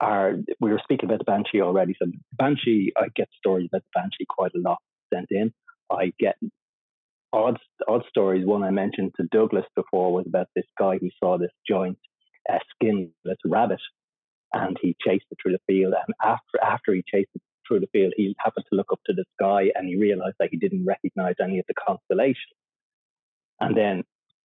[0.00, 0.34] are.
[0.60, 1.94] We were speaking about the banshee already.
[2.00, 4.78] So, banshee, I get stories about the banshee quite a lot
[5.12, 5.52] sent in.
[5.90, 6.36] I get
[7.32, 8.46] odd odd stories.
[8.46, 11.98] One I mentioned to Douglas before was about this guy who saw this giant
[12.48, 13.80] uh, skinless rabbit,
[14.52, 15.94] and he chased it through the field.
[15.94, 19.12] And after after he chased it through the field, he happened to look up to
[19.12, 22.58] the sky and he realized that he didn't recognize any of the constellations.
[23.60, 24.02] And then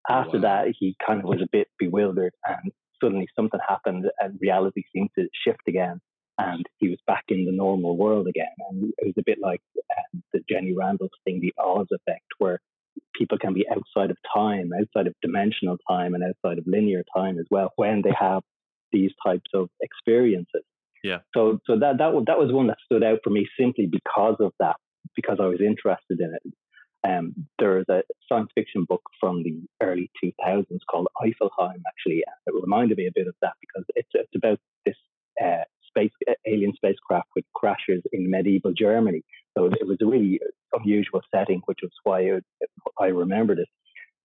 [0.09, 0.65] after wow.
[0.65, 5.09] that, he kind of was a bit bewildered and suddenly something happened and reality seemed
[5.17, 5.99] to shift again
[6.37, 8.53] and he was back in the normal world again.
[8.69, 12.59] And it was a bit like um, the Jenny Randles thing, the Oz effect, where
[13.13, 17.39] people can be outside of time, outside of dimensional time, and outside of linear time
[17.39, 18.43] as well when they have
[18.91, 20.63] these types of experiences.
[21.03, 21.19] Yeah.
[21.35, 24.53] So, so that that that was one that stood out for me simply because of
[24.59, 24.77] that,
[25.15, 26.53] because I was interested in it.
[27.07, 32.23] Um, there's a science fiction book from the early 2000s called Eifelheim, actually.
[32.47, 34.95] It reminded me a bit of that because it's, it's about this
[35.43, 36.11] uh, space
[36.47, 39.21] alien spacecraft which crashes in medieval Germany.
[39.57, 40.39] So it was a really
[40.73, 42.29] unusual setting, which was why
[42.99, 43.69] I remembered it.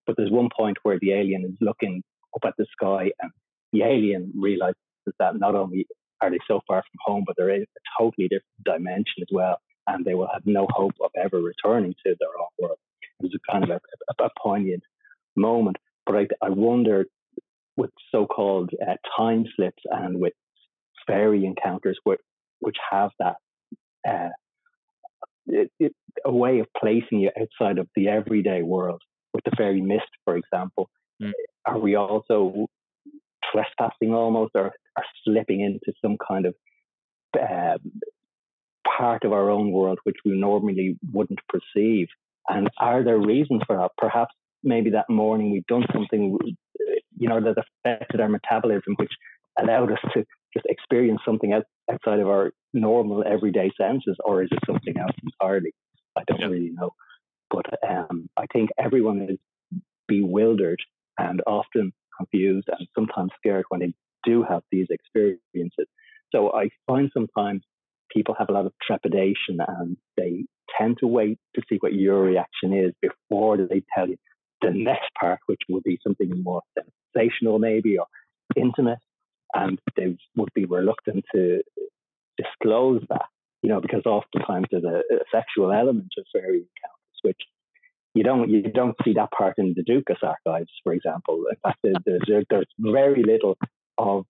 [0.06, 2.02] But there's one point where the alien is looking
[2.34, 3.30] up at the sky, and
[3.72, 4.76] the alien realizes
[5.18, 5.86] that not only
[6.20, 9.58] are they so far from home, but they're in a totally different dimension as well,
[9.86, 12.78] and they will have no hope of ever returning to their own world.
[13.20, 13.80] It was a kind of a,
[14.22, 14.82] a, a poignant
[15.36, 15.76] moment.
[16.06, 17.06] But I, I wonder
[17.76, 20.32] with so-called uh, time slips and with
[21.06, 22.20] fairy encounters which,
[22.60, 23.36] which have that
[24.08, 24.28] uh,
[25.46, 25.92] it, it,
[26.24, 29.02] a way of placing you outside of the everyday world.
[29.32, 30.90] With the fairy mist, for example,
[31.22, 31.30] mm.
[31.64, 32.66] are we also
[33.52, 36.54] trespassing almost or, or slipping into some kind of
[37.40, 37.78] uh,
[38.98, 42.08] part of our own world which we normally wouldn't perceive.
[42.48, 43.90] And are there reasons for that?
[43.98, 46.38] Perhaps maybe that morning we've done something,
[47.16, 49.12] you know, that affected our metabolism, which
[49.58, 54.58] allowed us to just experience something outside of our normal everyday senses, or is it
[54.66, 55.72] something else entirely?
[56.16, 56.46] I don't yeah.
[56.46, 56.90] really know.
[57.50, 59.38] But um, I think everyone is
[60.08, 60.80] bewildered
[61.18, 65.86] and often confused and sometimes scared when they do have these experiences.
[66.32, 67.62] So I find sometimes
[68.14, 70.44] people have a lot of trepidation and they
[70.78, 74.16] tend to wait to see what your reaction is before they tell you
[74.62, 76.62] the next part, which will be something more
[77.14, 78.06] sensational, maybe, or
[78.56, 78.98] intimate.
[79.54, 81.62] And they would be reluctant to
[82.36, 83.26] disclose that,
[83.62, 87.40] you know, because oftentimes there's a, a sexual element of fairy encounters, which
[88.14, 91.44] you don't you don't see that part in the Dúchas archives, for example.
[91.50, 93.56] In fact, there's, there's very little
[93.98, 94.24] of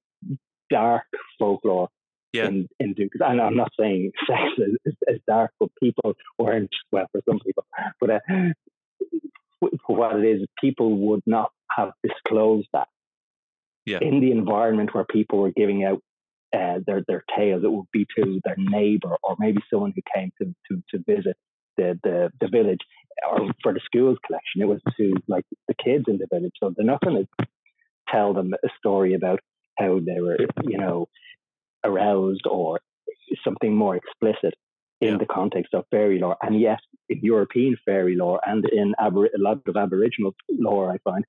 [0.71, 1.05] dark
[1.39, 1.89] folklore
[2.33, 2.47] yeah.
[2.47, 3.21] in, in Dúchas.
[3.23, 7.41] And I'm not saying sex is, is, is, dark, but people weren't, well, for some
[7.41, 7.65] people,
[8.01, 8.19] but uh,
[9.87, 12.89] for what it is, people would not have disclosed that.
[13.91, 13.99] Yeah.
[14.01, 16.01] In the environment where people were giving out
[16.55, 20.31] uh, their their tales, it would be to their neighbor or maybe someone who came
[20.39, 21.37] to, to, to visit
[21.77, 22.81] the, the, the village
[23.29, 24.63] or for the school's collection.
[24.63, 26.55] It was to like the kids in the village.
[26.59, 27.47] So they're not going to
[28.09, 29.41] tell them a story about
[29.79, 31.09] how they were, you know,
[31.85, 32.81] aroused or
[33.45, 34.55] something more explicit
[35.01, 35.19] in yeah.
[35.19, 36.37] the context of fairy lore.
[36.43, 40.99] And yes, in European fairy lore and in Abor- a lot of Aboriginal lore, I
[40.99, 41.25] find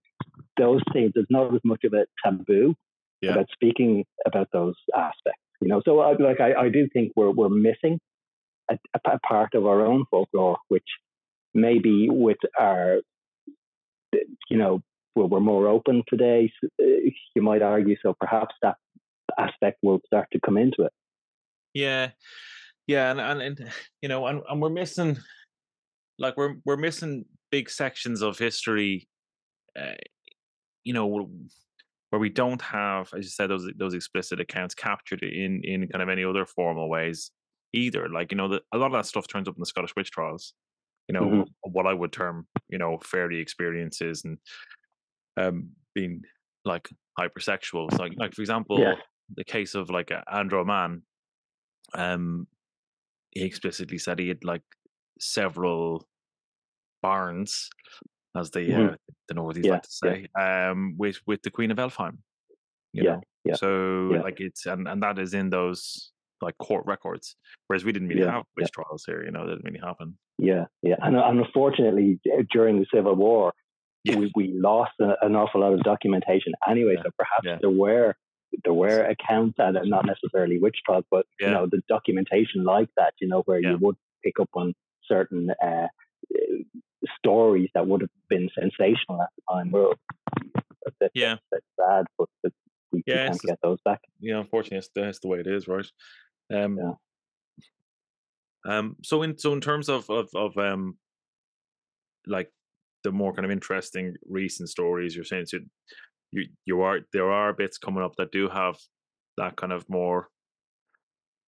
[0.62, 2.76] those things, there's not as much of a taboo
[3.22, 3.32] yeah.
[3.32, 5.42] about speaking about those aspects.
[5.62, 8.00] You know, so I, like I, I do think we're we're missing
[8.74, 10.90] a, a part of our own folklore, which
[11.54, 13.02] maybe with our,
[14.50, 14.82] you know,
[15.16, 16.52] well, we're more open today.
[16.64, 18.16] Uh, you might argue so.
[18.20, 18.76] Perhaps that
[19.38, 20.94] aspect will start to come into it.
[21.74, 22.12] Yeah,
[22.88, 23.72] yeah, and and, and
[24.02, 25.18] you know, and, and we're missing,
[26.18, 29.08] like we're we're missing big sections of history.
[29.80, 30.02] Uh,
[30.84, 31.08] you know,
[32.10, 36.02] where we don't have, as you said, those those explicit accounts captured in in kind
[36.02, 37.32] of any other formal ways
[37.74, 38.10] either.
[38.10, 40.12] Like you know, the, a lot of that stuff turns up in the Scottish witch
[40.12, 40.54] trials.
[41.08, 41.72] You know, mm-hmm.
[41.72, 44.38] what I would term you know fairy experiences and
[45.38, 46.22] um being
[46.66, 46.90] like
[47.20, 47.98] hypersexuals.
[47.98, 48.96] Like like for example, yeah
[49.36, 51.04] the case of like Andrew Mann,
[51.94, 52.48] um,
[53.32, 54.64] he explicitly said he had like
[55.20, 56.08] several
[57.02, 57.70] barns,
[58.36, 58.94] as the mm-hmm.
[58.94, 58.96] uh,
[59.28, 60.72] the Northies yeah, like to say, yeah.
[60.72, 62.18] um, with with the Queen of Elphame.
[62.94, 66.86] You yeah, know, yeah, so like it's and and that is in those like court
[66.86, 67.36] records,
[67.68, 69.24] whereas we didn't really have witch trials here.
[69.24, 70.18] You know, that didn't really happen.
[70.38, 72.20] Yeah, yeah, and, and unfortunately,
[72.52, 73.54] during the Civil War,
[74.06, 76.96] we, we lost a, an awful lot of documentation anyway.
[77.04, 78.16] So perhaps there were
[78.64, 81.48] there were accounts and not necessarily witch trials, but yeah.
[81.48, 83.72] you know the documentation like that, you know, where yeah.
[83.72, 84.74] you would pick up on
[85.08, 85.88] certain uh,
[87.18, 89.72] stories that would have been sensational at the time.
[89.72, 89.94] Well,
[91.00, 92.54] that's, yeah, that's sad, but, but
[92.92, 94.02] we, yeah, can't get those back.
[94.20, 95.86] Yeah, unfortunately, that's the, that's the way it is, right?
[96.54, 96.94] Um, yeah.
[98.78, 98.96] Um.
[99.04, 100.98] So in so in terms of of of um,
[102.28, 102.52] like
[103.04, 105.60] the more kind of interesting recent stories, you're saying so
[106.32, 108.78] you you are there are bits coming up that do have
[109.38, 110.28] that kind of more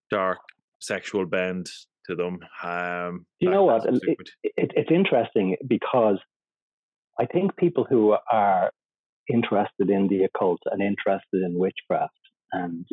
[0.09, 0.39] dark
[0.79, 1.67] sexual bend
[2.09, 2.39] to them.
[2.63, 3.85] Um, you know what?
[3.85, 4.01] It,
[4.43, 6.17] it, it's interesting because
[7.19, 8.71] I think people who are
[9.31, 12.13] interested in the occult and interested in witchcraft
[12.51, 12.85] and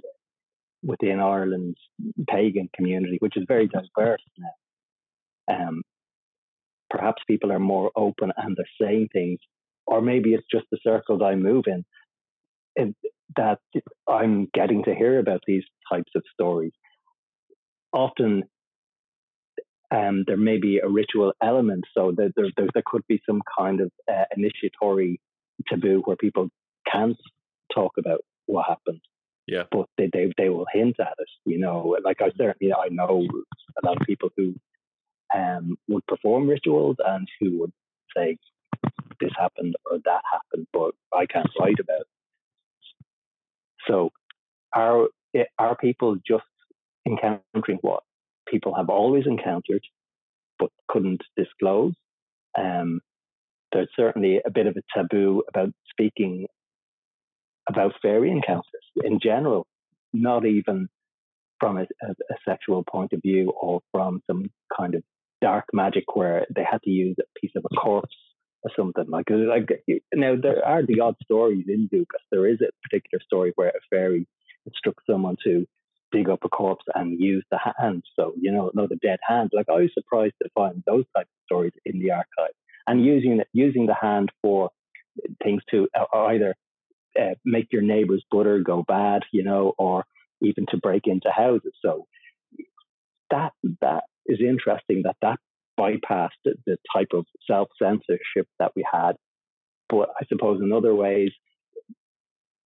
[0.83, 1.79] within Ireland's
[2.29, 5.83] pagan community, which is very diverse now, um,
[6.89, 9.41] perhaps people are more open and they're saying things
[9.91, 11.85] or maybe it's just the circles I move in,
[12.77, 12.95] in
[13.37, 13.59] that
[14.09, 16.73] I'm getting to hear about these types of stories.
[17.93, 18.45] Often,
[19.91, 23.81] um, there may be a ritual element, so there, there, there could be some kind
[23.81, 25.21] of uh, initiatory
[25.69, 26.49] taboo where people
[26.91, 27.17] can't
[27.75, 29.01] talk about what happened.
[29.47, 31.29] Yeah, but they, they they will hint at it.
[31.45, 33.27] You know, like I certainly I know
[33.83, 34.55] a lot of people who
[35.35, 37.73] um, would perform rituals and who would
[38.17, 38.37] say,
[39.21, 42.07] this happened or that happened, but I can't write about it.
[43.89, 44.11] So
[44.73, 45.09] are
[45.59, 46.45] are people just
[47.07, 48.03] encountering what
[48.51, 49.83] people have always encountered
[50.59, 51.95] but couldn't disclose?
[52.59, 53.01] Um,
[53.73, 56.47] there's certainly a bit of a taboo about speaking
[57.69, 58.65] about fairy encounters
[59.05, 59.67] in general,
[60.13, 60.89] not even
[61.61, 65.03] from a, a, a, sexual point of view or from some kind of
[65.43, 68.17] dark magic where they had to use a piece of a corpse
[68.63, 69.71] or something like like
[70.15, 72.25] now there are the odd stories in Dúchas.
[72.31, 74.27] There is a particular story where a fairy
[74.67, 75.67] instructs someone to
[76.13, 78.05] dig up a corpse and use the hand.
[78.19, 79.51] So, you know, no, the dead hand.
[79.53, 82.55] Like I was surprised to find those types of stories in the archive
[82.87, 84.71] and using using the hand for
[85.43, 86.55] things to uh, either
[87.21, 90.05] uh, make your neighbor's butter go bad, you know, or
[90.41, 91.73] even to break into houses.
[91.83, 92.07] So
[93.31, 95.39] that that is interesting that that
[95.79, 99.13] bypassed the, the type of self censorship that we had.
[99.89, 101.31] But I suppose in other ways,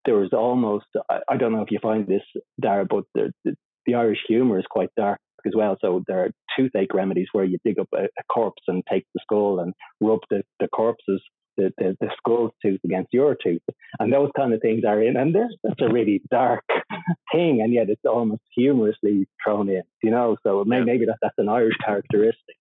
[0.04, 2.22] there was almost I, I don't know if you find this
[2.60, 3.54] Dara, but the, the,
[3.86, 5.76] the Irish humour is quite dark as well.
[5.80, 9.20] So there are toothache remedies where you dig up a, a corpse and take the
[9.22, 11.22] skull and rub the, the corpses
[11.56, 13.62] the, the, the skull tooth against your tooth.
[13.98, 15.16] And those kind of things are in.
[15.16, 16.64] And there's, that's a really dark
[17.32, 17.60] thing.
[17.62, 20.36] And yet it's almost humorously thrown in, you know?
[20.42, 22.56] So maybe, maybe that, that's an Irish characteristic.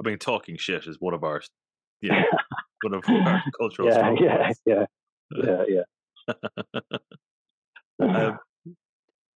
[0.00, 1.42] I mean, talking shit is one of our,
[2.00, 2.22] yeah,
[2.82, 4.84] one of our cultural yeah, yeah, yeah,
[5.30, 6.34] yeah, yeah,
[8.02, 8.38] um,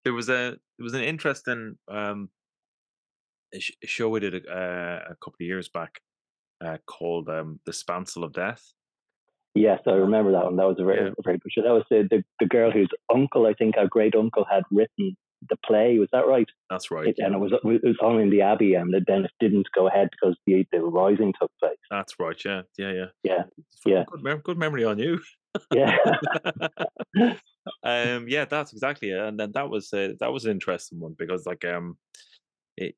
[0.03, 2.29] there was a there was an interesting um,
[3.83, 5.99] show we did a, uh, a couple of years back
[6.63, 8.73] uh, called um, "The Spancel of Death."
[9.53, 10.55] Yes, I remember that one.
[10.55, 11.13] That was a very, yeah.
[11.23, 11.61] very good show.
[11.61, 15.17] That was the, the, the girl whose uncle, I think, our great uncle, had written
[15.49, 15.97] the play.
[15.99, 16.47] Was that right?
[16.69, 17.07] That's right.
[17.07, 17.25] It, yeah.
[17.25, 20.09] And it was it was on in the Abbey, and then it didn't go ahead
[20.11, 21.77] because the the rising took place.
[21.89, 22.39] That's right.
[22.45, 23.43] Yeah, yeah, yeah, yeah,
[23.85, 24.03] yeah.
[24.07, 25.19] Good, mem- good memory on you.
[25.73, 25.97] Yeah.
[27.83, 28.27] um.
[28.27, 29.19] Yeah, that's exactly it.
[29.19, 31.97] And then that was uh, that was an interesting one because like um,
[32.77, 32.95] it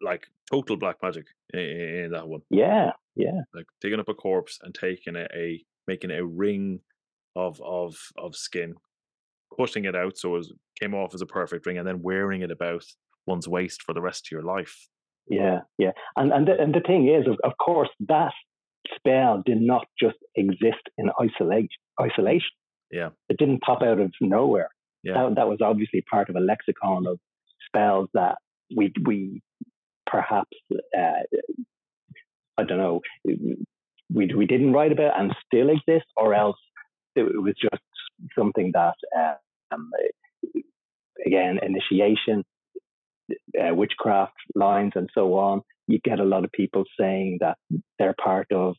[0.00, 2.42] like total black magic in, in, that one.
[2.50, 3.40] Yeah, yeah.
[3.54, 6.80] Like digging up a corpse and taking a, a making a ring
[7.34, 8.74] of of of skin,
[9.56, 10.46] cutting it out so it
[10.80, 12.84] came off as a perfect ring, and then wearing it about
[13.26, 14.88] one's waist for the rest of your life.
[15.28, 15.92] Yeah, yeah.
[16.16, 18.32] And and the, and the thing is, of, of course, that
[18.94, 21.68] spell did not just exist in isolation.
[22.00, 22.50] Isolation.
[22.90, 23.10] Yeah.
[23.28, 24.70] It didn't pop out of nowhere.
[25.02, 25.14] Yeah.
[25.14, 27.18] That, that was obviously part of a lexicon of
[27.66, 28.36] spells that
[28.74, 29.42] we we
[30.06, 30.50] perhaps
[30.96, 31.22] uh,
[32.58, 33.00] I don't know
[34.12, 36.56] we we didn't write about and still exist, or else
[37.14, 37.82] it, was just
[38.38, 38.94] something that
[39.72, 39.90] um,
[41.24, 42.44] again initiation,
[43.60, 45.62] uh, witchcraft lines, and so on.
[45.86, 47.58] You get a lot of people saying that
[47.98, 48.74] they're part of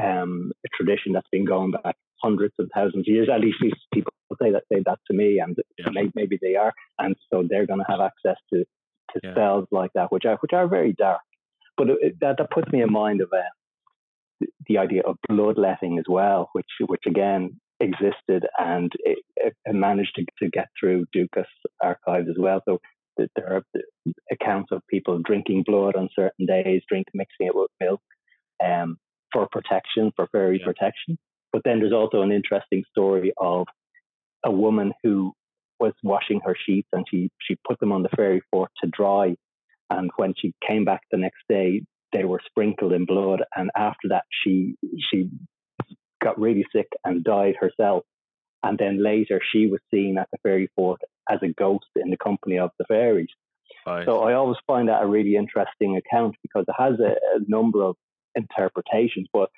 [0.00, 3.28] um, a tradition that's been going back hundreds of thousands of years.
[3.32, 3.56] At least
[3.92, 5.86] people say that say that to me, and yeah.
[5.92, 8.64] maybe, maybe they are, and so they're going to have access to
[9.12, 9.32] to yeah.
[9.32, 11.20] spells like that, which are which are very dark.
[11.76, 16.04] But it, that that puts me in mind of uh, the idea of bloodletting as
[16.08, 21.46] well, which which again existed and it, it managed to, to get through Dúchas
[21.82, 22.60] archives as well.
[22.66, 22.78] So
[23.16, 23.62] there are
[24.30, 28.00] accounts of people drinking blood on certain days, drink mixing it with milk,
[28.64, 28.96] um,
[29.32, 30.66] for protection, for fairy yeah.
[30.66, 31.18] protection.
[31.52, 33.66] But then there's also an interesting story of
[34.44, 35.32] a woman who
[35.78, 39.34] was washing her sheets and she, she put them on the fairy fort to dry.
[39.88, 43.42] And when she came back the next day, they were sprinkled in blood.
[43.56, 44.76] And after that, she,
[45.10, 45.28] she
[46.22, 48.04] got really sick and died herself.
[48.62, 52.16] And then later, she was seen at the fairy fort as a ghost in the
[52.16, 53.30] company of the fairies.
[53.86, 54.04] Right.
[54.04, 57.82] So I always find that a really interesting account because it has a, a number
[57.82, 57.96] of
[58.34, 59.50] interpretations, but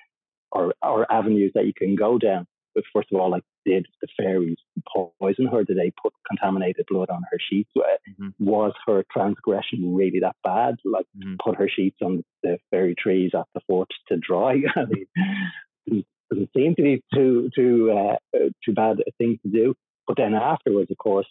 [0.51, 2.45] or, or avenues that you can go down.
[2.75, 4.57] But first of all, like, did the fairies
[4.91, 5.63] poison her?
[5.63, 7.69] Did they put contaminated blood on her sheets?
[7.77, 8.29] Mm-hmm.
[8.39, 10.75] Was her transgression really that bad?
[10.83, 11.35] Like, mm-hmm.
[11.43, 14.55] put her sheets on the fairy trees at the fort to dry?
[14.75, 19.75] I mean, doesn't seem to be too too uh, too bad a thing to do.
[20.07, 21.27] But then afterwards, of course,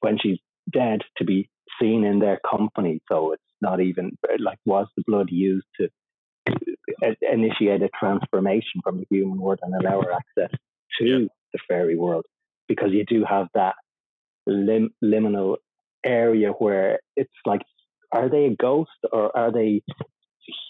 [0.00, 0.38] when she's
[0.70, 1.48] dead, to be
[1.80, 5.88] seen in their company, so it's not even like was the blood used to
[7.20, 10.58] initiate a transformation from the human world and allow access
[10.98, 11.26] to yeah.
[11.52, 12.24] the fairy world
[12.68, 13.74] because you do have that
[14.46, 15.56] lim- liminal
[16.04, 17.62] area where it's like
[18.10, 19.82] are they a ghost or are they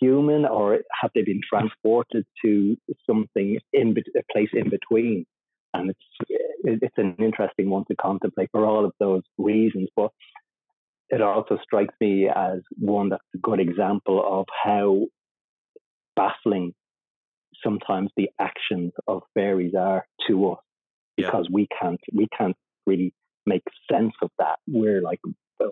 [0.00, 2.76] human or have they been transported to
[3.08, 5.24] something in be- a place in between
[5.74, 10.10] and it's it's an interesting one to contemplate for all of those reasons but
[11.12, 15.06] it also strikes me as one that's a good example of how
[16.16, 16.72] baffling
[17.62, 20.58] sometimes the actions of fairies are to us
[21.16, 21.54] because yeah.
[21.54, 22.56] we can't we can't
[22.86, 23.12] really
[23.46, 24.58] make sense of that.
[24.66, 25.20] We're like,
[25.60, 25.70] well,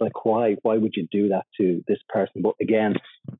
[0.00, 2.42] like why why would you do that to this person?
[2.42, 2.94] But again,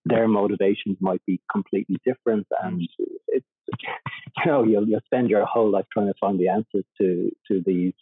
[0.04, 2.82] their motivations might be completely different, and
[3.28, 3.46] it's
[3.78, 7.62] you know you'll you'll spend your whole life trying to find the answers to to
[7.64, 7.94] these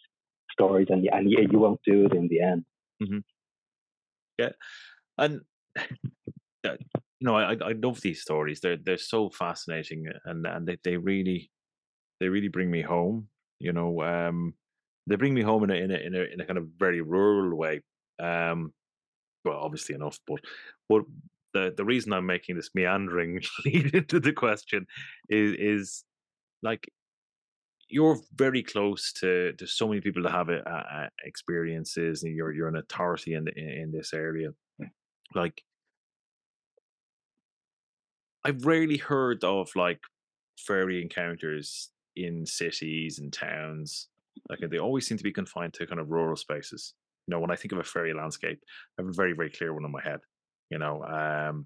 [0.51, 2.65] stories, and and you, you won't do it in the end.
[3.01, 3.19] Mm-hmm.
[4.37, 4.49] Yeah,
[5.17, 5.41] and
[6.65, 6.77] you
[7.21, 8.61] know, I I love these stories.
[8.61, 11.51] They're they're so fascinating, and and they, they really
[12.19, 13.29] they really bring me home.
[13.59, 14.55] You know, um,
[15.07, 17.01] they bring me home in a in a in a, in a kind of very
[17.01, 17.81] rural way.
[18.19, 18.73] Um,
[19.45, 20.41] well, obviously enough, but
[20.89, 21.03] but
[21.53, 24.87] the the reason I'm making this meandering lead into the question
[25.29, 26.05] is is
[26.63, 26.89] like
[27.91, 32.53] you're very close to to so many people that have a, a, experiences, and you're
[32.53, 34.49] you're an authority in, in in this area.
[35.35, 35.63] Like,
[38.43, 39.99] I've rarely heard of like
[40.57, 44.09] fairy encounters in cities and towns.
[44.49, 46.93] Like they always seem to be confined to kind of rural spaces.
[47.27, 48.59] You know, when I think of a fairy landscape,
[48.97, 50.19] I have a very very clear one in my head.
[50.69, 51.65] You know, um,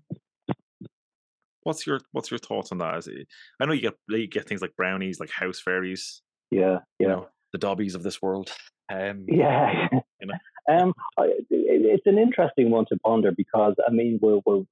[1.66, 3.08] what's your what's your thoughts on that?
[3.08, 3.28] It,
[3.60, 6.22] I know you get you get things like brownies, like house fairies.
[6.52, 6.80] Yeah, yeah.
[7.00, 8.52] You know, the Dobbies of this world.
[8.92, 9.88] Um, yeah,
[10.22, 10.34] you know.
[10.72, 14.64] um, it, it's an interesting one to ponder because I mean we're we're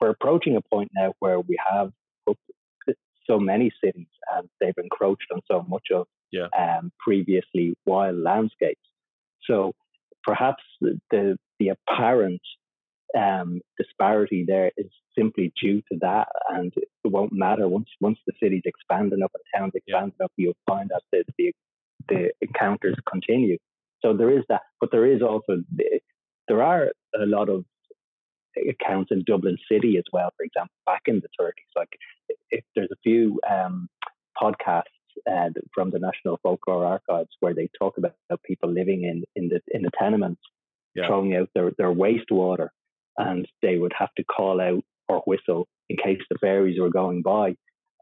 [0.00, 1.92] we're approaching a point now where we have
[3.26, 6.48] so many cities and they've encroached on so much of yeah.
[6.58, 8.80] um, previously wild landscapes.
[9.48, 9.72] So
[10.24, 12.40] perhaps the, the apparent
[13.16, 18.32] um, disparity there is simply due to that, and it won't matter once once the
[18.42, 20.24] city's expand up and the towns expand yeah.
[20.24, 21.52] enough, you'll find that the, the
[22.08, 23.58] the encounters continue.
[24.02, 25.62] So there is that, but there is also
[26.48, 27.64] there are a lot of
[28.68, 30.30] accounts in Dublin City as well.
[30.36, 31.88] For example, back in the 30s, like
[32.50, 33.88] if there's a few um,
[34.40, 34.82] podcasts
[35.30, 39.60] uh, from the National Folklore Archives where they talk about people living in in the
[39.68, 40.40] in the tenements,
[40.94, 41.06] yeah.
[41.06, 42.68] throwing out their their wastewater
[43.18, 47.22] and they would have to call out or whistle in case the fairies were going
[47.22, 47.54] by.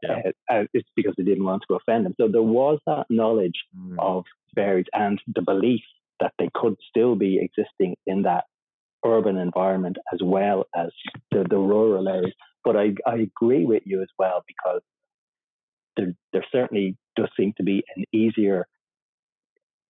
[0.03, 0.21] Yeah.
[0.49, 2.15] Uh, uh, it's because they didn't want to offend them.
[2.19, 3.95] So there was that knowledge mm.
[3.99, 4.23] of
[4.55, 5.81] fairies and the belief
[6.19, 8.45] that they could still be existing in that
[9.05, 10.89] urban environment as well as
[11.31, 12.33] the, the rural areas.
[12.63, 14.81] But I, I agree with you as well because
[15.97, 18.67] there, there certainly does seem to be an easier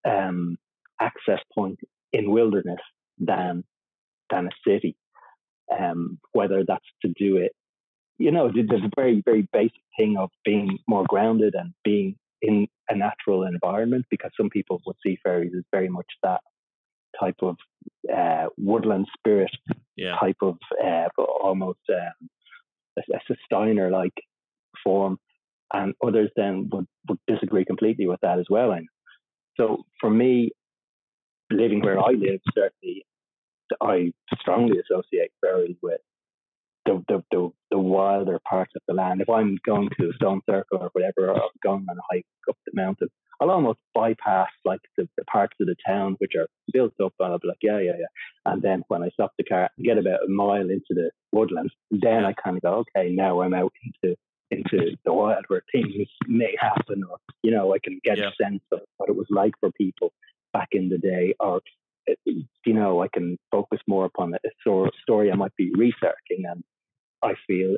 [0.05, 0.57] um,
[0.99, 1.80] access point
[2.13, 2.80] in wilderness
[3.19, 3.63] than
[4.30, 4.95] than a city
[5.78, 7.51] um, whether that's to do it,
[8.17, 12.67] you know, there's a very, very basic thing of being more grounded and being in
[12.89, 16.41] a natural environment because some people would see fairies as very much that
[17.19, 17.55] type of
[18.15, 19.51] uh, woodland spirit
[19.95, 20.15] yeah.
[20.19, 22.30] type of uh, almost um,
[22.97, 24.13] a, a Steiner like
[24.84, 25.17] form,
[25.74, 28.72] and others then would, would disagree completely with that as well.
[28.72, 28.88] And
[29.57, 30.51] so for me,
[31.51, 33.05] living where I live, certainly
[33.82, 36.01] I strongly associate fairies with
[36.86, 39.22] the, the, the, the, wilder parts of the land.
[39.22, 42.57] If I'm going to a stone circle or whatever, or going on a hike up
[42.65, 43.09] the mountain,
[43.39, 47.32] I'll almost bypass like the, the parts of the town which are built up, and
[47.32, 48.51] I'll be like, yeah, yeah, yeah.
[48.51, 51.74] And then when I stop the car and get about a mile into the woodlands,
[51.89, 54.15] then I kind of go, okay, now I'm out into
[54.51, 58.30] into the wild where things may happen, or you know, I can get yeah.
[58.30, 60.11] a sense of what it was like for people
[60.53, 61.61] back in the day, or
[62.25, 64.39] you know, I can focus more upon a
[65.01, 66.63] story I might be researching, and
[67.23, 67.77] I feel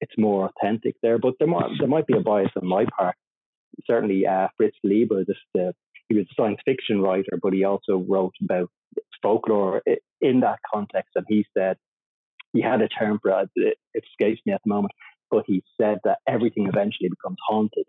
[0.00, 1.18] it's more authentic there.
[1.18, 3.16] But there might there might be a bias on my part.
[3.86, 5.72] Certainly, uh, Fritz just uh,
[6.08, 8.70] he was a science fiction writer, but he also wrote about
[9.22, 9.82] folklore
[10.20, 11.76] in that context, and he said
[12.52, 13.78] he had a term for it.
[13.94, 14.92] It escapes me at the moment,
[15.30, 17.86] but he said that everything eventually becomes haunted.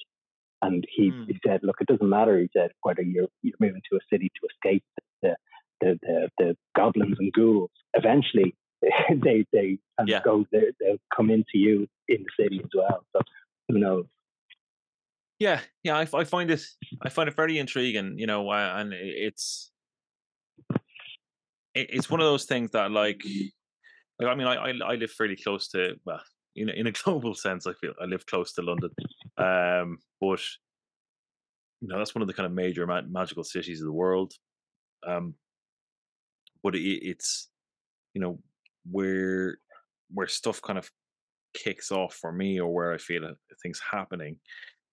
[0.61, 1.25] And he, mm.
[1.27, 2.37] he said, look, it doesn't matter.
[2.37, 4.83] He said whether you're you're moving to a city to escape
[5.21, 5.35] the
[5.81, 7.71] the, the, the goblins and ghouls.
[7.93, 10.21] Eventually, they they kind yeah.
[10.23, 13.03] go they, they'll come into you in the city as well.
[13.15, 13.21] So
[13.67, 14.05] who knows?
[15.39, 16.61] Yeah, yeah, I, I find it
[17.01, 19.71] I find it very intriguing, you know, uh, and it's
[21.75, 23.21] it's one of those things that like,
[24.19, 26.21] like I mean, I, I I live fairly close to well,
[26.55, 28.89] in a, in a global sense, I feel I live close to London,
[29.37, 30.41] um, but
[31.81, 34.33] you know that's one of the kind of major ma- magical cities of the world.
[35.07, 35.35] Um,
[36.63, 37.49] but it, it's
[38.13, 38.39] you know
[38.89, 39.57] where
[40.11, 40.89] where stuff kind of
[41.53, 43.21] kicks off for me or where I feel
[43.61, 44.37] things happening,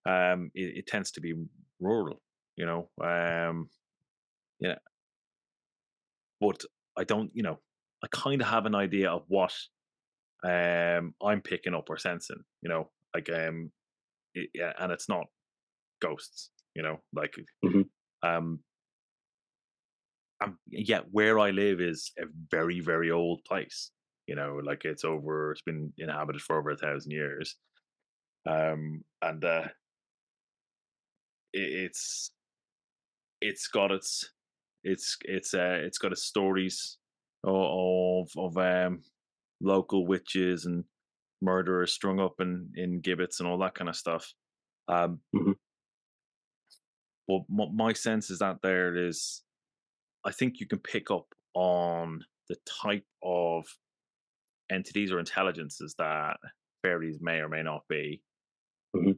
[0.09, 1.35] um, it, it tends to be
[1.81, 2.21] rural,
[2.57, 2.89] you know.
[3.03, 3.69] Um,
[4.61, 4.77] yeah,
[6.41, 6.63] but
[6.97, 7.59] I don't, you know,
[8.03, 9.55] I kind of have an idea of what
[10.45, 13.71] um I'm picking up or sensing, you know, like um,
[14.35, 15.27] it, yeah, and it's not
[16.01, 17.83] ghosts, you know, like mm-hmm.
[18.29, 18.61] um
[20.43, 23.91] um, yet where I live is a very, very old place.
[24.27, 27.57] You know, like it's over, it's been inhabited for over a thousand years.
[28.49, 29.69] Um, and uh,
[31.53, 32.31] it, it's
[33.41, 34.31] it's got its
[34.83, 36.99] it's it's uh it's got its stories
[37.45, 39.03] of of um
[39.61, 40.85] local witches and
[41.43, 44.33] murderers strung up in in gibbets and all that kind of stuff.
[44.89, 45.53] Um, mm-hmm.
[47.29, 49.43] but my sense is that there is,
[50.27, 53.65] I think you can pick up on the type of
[54.71, 56.37] entities or intelligences that
[56.83, 58.23] fairies may or may not be
[58.95, 59.13] mm-hmm.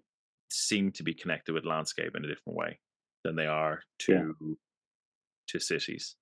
[0.50, 2.78] seem to be connected with landscape in a different way
[3.24, 4.54] than they are to yeah.
[5.48, 6.16] to cities.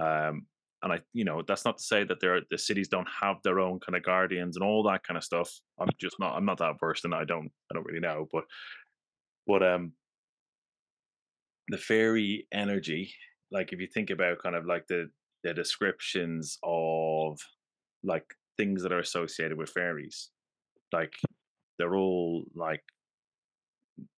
[0.00, 0.46] Um,
[0.82, 3.58] and I, you know, that's not to say that there the cities don't have their
[3.58, 5.50] own kind of guardians and all that kind of stuff.
[5.80, 8.28] I'm just not, I'm not that versed, and I don't, I don't really know.
[8.30, 8.44] But,
[9.46, 9.92] but um,
[11.68, 13.14] the fairy energy,
[13.54, 15.08] like if you think about kind of like the
[15.44, 17.38] the descriptions of
[18.02, 18.26] like
[18.58, 20.30] things that are associated with fairies,
[20.92, 21.14] like
[21.78, 22.82] they're all like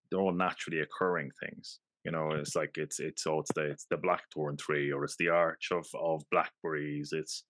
[0.09, 1.79] they're all naturally occurring things.
[2.03, 5.17] You know, it's like it's it's so it's the it's the blackthorn tree or it's
[5.17, 7.11] the arch of of blackberries.
[7.11, 7.43] It's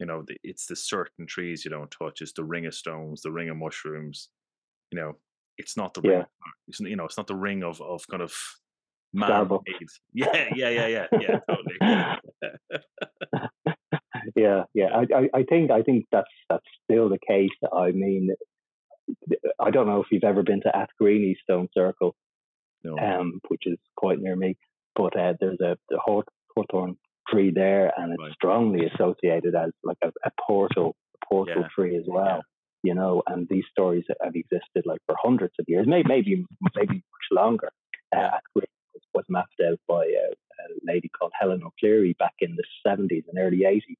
[0.00, 2.22] you know the, it's the certain trees you don't touch.
[2.22, 4.30] It's the ring of stones, the ring of mushrooms.
[4.92, 5.12] You know,
[5.58, 6.10] it's not the yeah.
[6.10, 6.26] ring.
[6.68, 8.32] It's, you know, it's not the ring of of kind of
[9.14, 9.48] man
[10.12, 11.76] Yeah, yeah, yeah, yeah, yeah, totally.
[14.36, 14.88] yeah, yeah.
[14.94, 17.50] I, I, I think I think that's that's still the case.
[17.72, 18.34] I mean,
[19.60, 22.14] I don't know if you've ever been to Athgreany Stone Circle,
[22.82, 22.98] no.
[22.98, 24.56] um, which is quite near me.
[24.94, 26.96] But uh, there's a the hawthorn
[27.28, 28.32] tree there, and it's right.
[28.32, 31.68] strongly associated as like a, a portal, a portal yeah.
[31.74, 32.26] tree as well.
[32.26, 32.40] Yeah.
[32.82, 36.44] You know, and these stories have existed like for hundreds of years, maybe maybe
[36.76, 37.70] maybe much longer.
[38.14, 38.38] Uh,
[39.14, 43.38] was, mapped out by a, a, lady called Helen O'Clery back in the 70s and
[43.38, 43.96] early 80s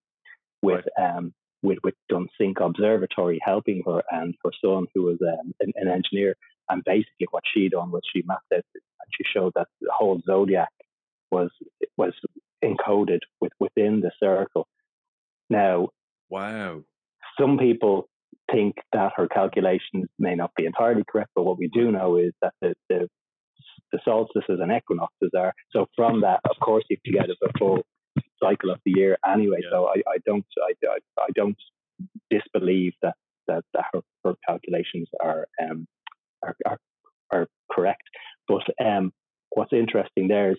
[0.62, 1.16] with right.
[1.16, 5.88] um, with with Dunsink Observatory helping her and her son, who was um, an, an,
[5.88, 6.36] engineer.
[6.68, 8.82] And basically, what she done was she mapped out and
[9.16, 10.68] she showed that the whole zodiac
[11.30, 11.50] was
[11.96, 12.12] was
[12.62, 14.66] encoded with within the circle.
[15.50, 15.88] Now,
[16.30, 16.82] wow,
[17.38, 18.08] some people
[18.50, 22.32] think that her calculations may not be entirely correct, but what we do know is
[22.42, 23.08] that the, the
[23.92, 25.52] the solstices and equinoxes are.
[25.70, 27.82] So from that, of course, you can get a full
[28.42, 29.58] cycle of the year anyway.
[29.62, 29.70] Yeah.
[29.70, 31.56] So I, I don't I, I, I, don't
[32.30, 33.14] disbelieve that
[33.48, 35.86] that, that her, her, calculations are, um,
[36.42, 36.78] are, are
[37.32, 38.02] are correct.
[38.48, 39.12] But um,
[39.50, 40.58] what's interesting there is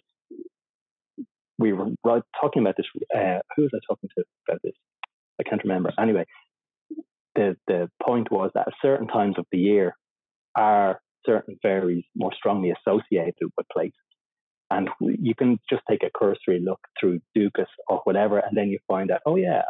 [1.58, 1.92] we were
[2.42, 2.88] talking about this.
[3.16, 4.74] Uh, who was I talking to about this?
[5.40, 5.92] I can't remember.
[6.00, 6.26] Anyway,
[7.36, 9.96] the the point was that at certain times of the year
[10.56, 13.94] are certain fairies more strongly associated with places.
[14.72, 18.80] And you can just take a cursory look through Dúchas or whatever, and then you
[18.88, 19.62] find out, oh yeah,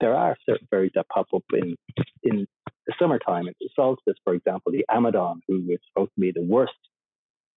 [0.00, 1.76] there are certain fairies that pop up in
[2.22, 2.46] in
[2.86, 3.48] the summertime.
[3.48, 6.72] In the solstice, for example, the Amadán, who is supposed to be the worst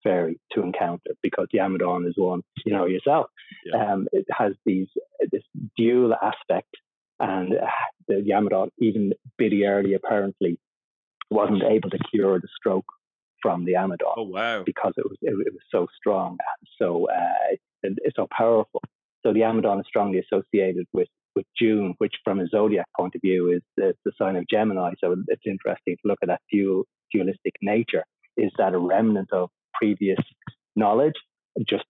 [0.03, 3.27] fairy to encounter because the Amadán is one, you know yourself.
[3.65, 3.93] Yeah.
[3.93, 4.87] Um, it has these
[5.31, 5.43] this
[5.77, 6.75] dual aspect,
[7.19, 7.67] and uh,
[8.07, 10.59] the Amadán, even Biddy Early apparently,
[11.33, 12.85] wasn't able to cure the stroke
[13.41, 14.13] from the Amadán.
[14.17, 14.63] Oh wow!
[14.65, 18.81] Because it was it, it was so strong and so uh, it's so powerful.
[19.23, 23.21] So the Amadán is strongly associated with with June, which from a zodiac point of
[23.21, 24.93] view is the, the sign of Gemini.
[24.99, 28.03] So it's interesting to look at that dual dualistic nature.
[28.37, 30.19] Is that a remnant of previous
[30.75, 31.15] knowledge,
[31.67, 31.85] just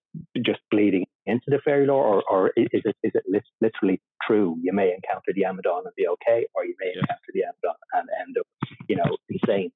[0.45, 3.23] just bleeding into the fairy lore, or, or is it is it
[3.61, 4.57] literally true?
[4.61, 7.01] You may encounter the Amadán and be okay, or you may yeah.
[7.01, 8.47] encounter the Amadán and end up,
[8.87, 9.71] you know, insane.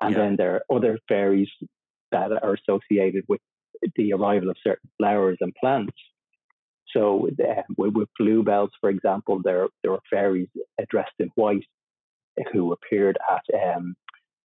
[0.00, 0.18] And yeah.
[0.18, 1.50] then there are other fairies
[2.12, 3.40] that are associated with
[3.96, 5.94] the arrival of certain flowers and plants.
[6.94, 10.48] So uh, with, with, bluebells, for example, there there are fairies
[10.88, 11.64] dressed in white
[12.52, 13.94] who appeared at um,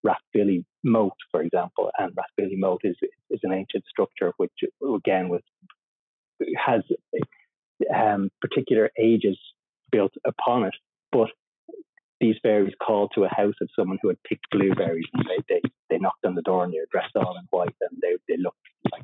[0.06, 2.98] Rathvilly Moat, for example, and Rathvilly Moat is
[3.30, 4.54] is an ancient structure which
[4.96, 5.42] again was
[6.56, 6.82] has
[7.94, 9.38] um, particular ages
[9.92, 10.76] built upon it,
[11.12, 11.30] but
[12.20, 15.62] these fairies called to a house of someone who had picked blueberries and they, they,
[15.90, 18.58] they knocked on the door and they're dressed all in white and they, they looked
[18.92, 19.04] like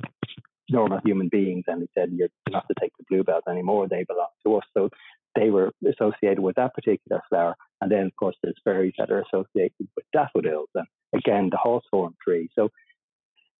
[0.69, 4.27] normal human beings and he said you're not to take the bluebells anymore they belong
[4.45, 4.89] to us so
[5.35, 9.23] they were associated with that particular flower and then of course there's berries that are
[9.31, 12.69] associated with daffodils and again the hawthorn tree so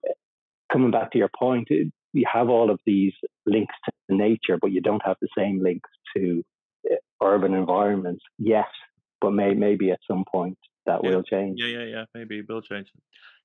[0.08, 0.14] eh,
[0.72, 1.84] coming back to your point eh,
[2.14, 3.14] you have all of these
[3.45, 6.43] links to nature but you don't have the same links to
[6.89, 8.66] eh, urban environments yet
[9.22, 11.10] but may, maybe at some point that yeah.
[11.10, 11.60] will change.
[11.62, 12.06] Yeah, yeah, yeah.
[12.14, 12.88] Maybe it will change.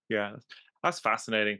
[0.08, 0.32] Yeah,
[0.82, 1.58] that's fascinating.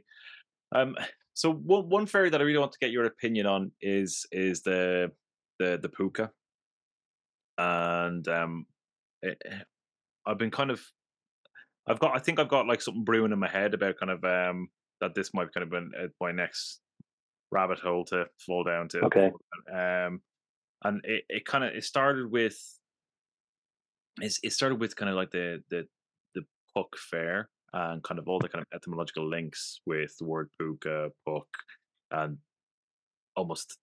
[0.73, 0.95] Um,
[1.33, 4.61] so one one fairy that I really want to get your opinion on is is
[4.61, 5.11] the
[5.59, 6.31] the the puka,
[7.57, 8.65] and um,
[9.21, 9.59] it, eh, eh,
[10.25, 10.81] I've been kind of,
[11.87, 14.23] I've got, I think I've got like something brewing in my head about kind of
[14.23, 14.69] um
[14.99, 16.79] that this might kind of been uh, my next
[17.51, 19.01] rabbit hole to fall down to.
[19.01, 19.31] Okay.
[19.71, 20.21] Um,
[20.83, 22.57] and it, it kind of it started with
[24.19, 25.87] it's, it started with kind of like the the
[26.35, 26.41] the
[26.75, 31.09] Puck Fair, and kind of all the kind of etymological links with the word puka,
[31.25, 31.47] book,
[32.11, 32.37] and
[33.35, 33.77] almost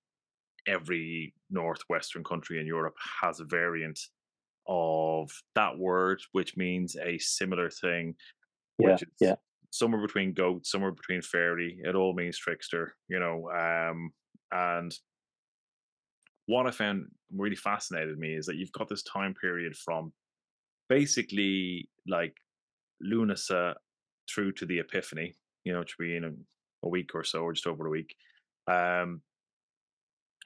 [0.66, 3.98] every northwestern country in Europe has a variant
[4.66, 8.14] of that word, which means a similar thing.
[8.78, 9.34] Yeah, yeah.
[9.70, 11.78] Somewhere between goat, somewhere between fairy.
[11.82, 13.50] It all means trickster, you know.
[13.50, 14.10] Um,
[14.52, 14.94] and
[16.46, 20.12] what I found really fascinated me is that you've got this time period from
[20.88, 22.34] basically like
[23.04, 23.74] Lunasa
[24.32, 25.34] through to the Epiphany,
[25.64, 26.32] you know, which will be in a,
[26.84, 28.14] a, week or so, or just over a week,
[28.66, 29.22] um,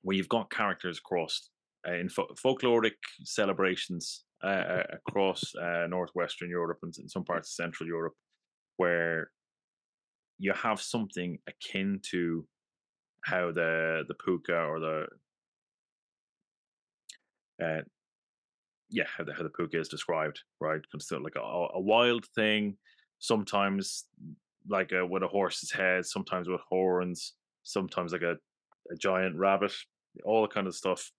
[0.03, 1.51] where you've got characters across
[1.89, 2.93] uh, in fo- folkloric
[3.25, 8.15] celebrations uh, uh across uh, northwestern Europe and in some parts of Central Europe,
[8.77, 9.31] where
[10.39, 12.47] you have something akin to
[13.25, 15.07] how the the puka or the
[17.63, 17.83] uh,
[18.93, 20.81] yeah, how the, how the puka is described, right?
[20.91, 22.77] Consider like a, a wild thing,
[23.19, 24.05] sometimes
[24.69, 27.33] like a, with a horse's head, sometimes with horns,
[27.63, 28.37] sometimes like a,
[28.93, 29.73] a giant rabbit,
[30.25, 31.11] all kind of stuff.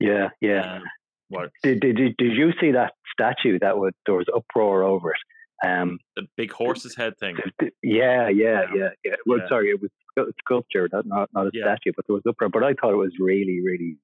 [0.00, 0.76] Yeah, yeah.
[0.76, 0.82] Um,
[1.28, 5.20] what did, did did you see that statue that was there was uproar over it?
[5.64, 7.36] Um, the big horse's head thing.
[7.82, 9.14] Yeah, yeah, yeah, yeah.
[9.26, 9.48] Well, yeah.
[9.48, 9.90] sorry, it was
[10.44, 11.64] sculpture, not not, not a yeah.
[11.64, 12.48] statue, but there was uproar.
[12.48, 13.98] But I thought it was really, really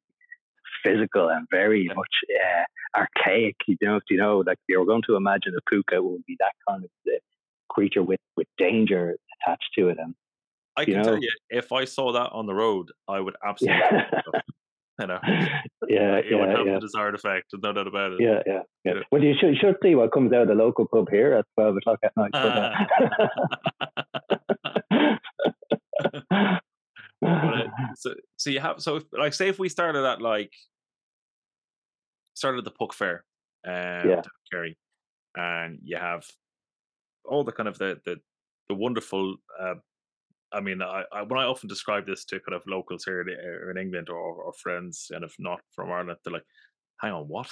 [0.83, 3.57] physical and very much uh, archaic.
[3.67, 6.85] You know, you know, like you're going to imagine a puka would be that kind
[6.85, 7.19] of uh,
[7.69, 9.99] creature with with danger attached to it.
[9.99, 10.15] And
[10.77, 13.81] I can know, tell you, if I saw that on the road, I would absolutely.
[13.81, 14.11] Yeah.
[15.01, 15.19] you know,
[15.89, 16.75] yeah, it yeah, would have yeah.
[16.75, 17.53] the desired effect.
[17.53, 18.21] no doubt about it.
[18.21, 18.95] Yeah, yeah, yeah.
[18.95, 19.03] yeah.
[19.13, 21.45] Well, you should, you should see what comes out of the local pub here at
[21.55, 22.35] twelve o'clock at night.
[22.35, 22.71] uh,
[27.97, 30.53] so, so you have so if, like say if we started at like
[32.35, 33.25] started the Puck Fair,
[33.67, 34.23] um, yeah.
[34.53, 34.77] Kerry,
[35.35, 36.25] and you have
[37.25, 38.17] all the kind of the the,
[38.69, 39.37] the wonderful.
[39.61, 39.75] Uh,
[40.53, 43.29] I mean, I, I, when I often describe this to kind of locals here in,
[43.29, 46.47] uh, in England or, or friends, and if not from Ireland, they're like,
[47.01, 47.51] "Hang on, what?"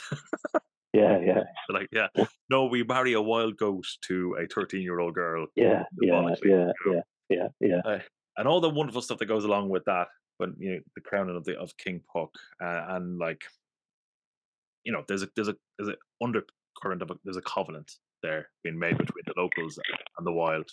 [0.93, 1.43] yeah, yeah.
[1.69, 2.07] Like, yeah,
[2.51, 5.47] no, we marry a wild goat to a thirteen-year-old girl.
[5.57, 7.81] Yeah, yeah, yeah, yeah, yeah, yeah.
[7.85, 7.99] Uh,
[8.37, 10.09] and all the wonderful stuff that goes along with that.
[10.39, 12.31] But you know, the crowning of the of King Puck,
[12.63, 13.45] uh, and like
[14.85, 18.49] you know, there's a there's a there's an undercurrent of a, there's a covenant there
[18.63, 19.79] being made between the locals
[20.19, 20.69] and the wild.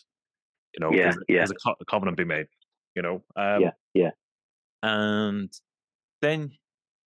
[0.74, 1.36] You know, yeah, there's, yeah.
[1.38, 2.48] there's a, co- a, covenant being made.
[2.96, 4.12] You know, um, yeah, yeah.
[4.84, 5.52] And
[6.22, 6.52] then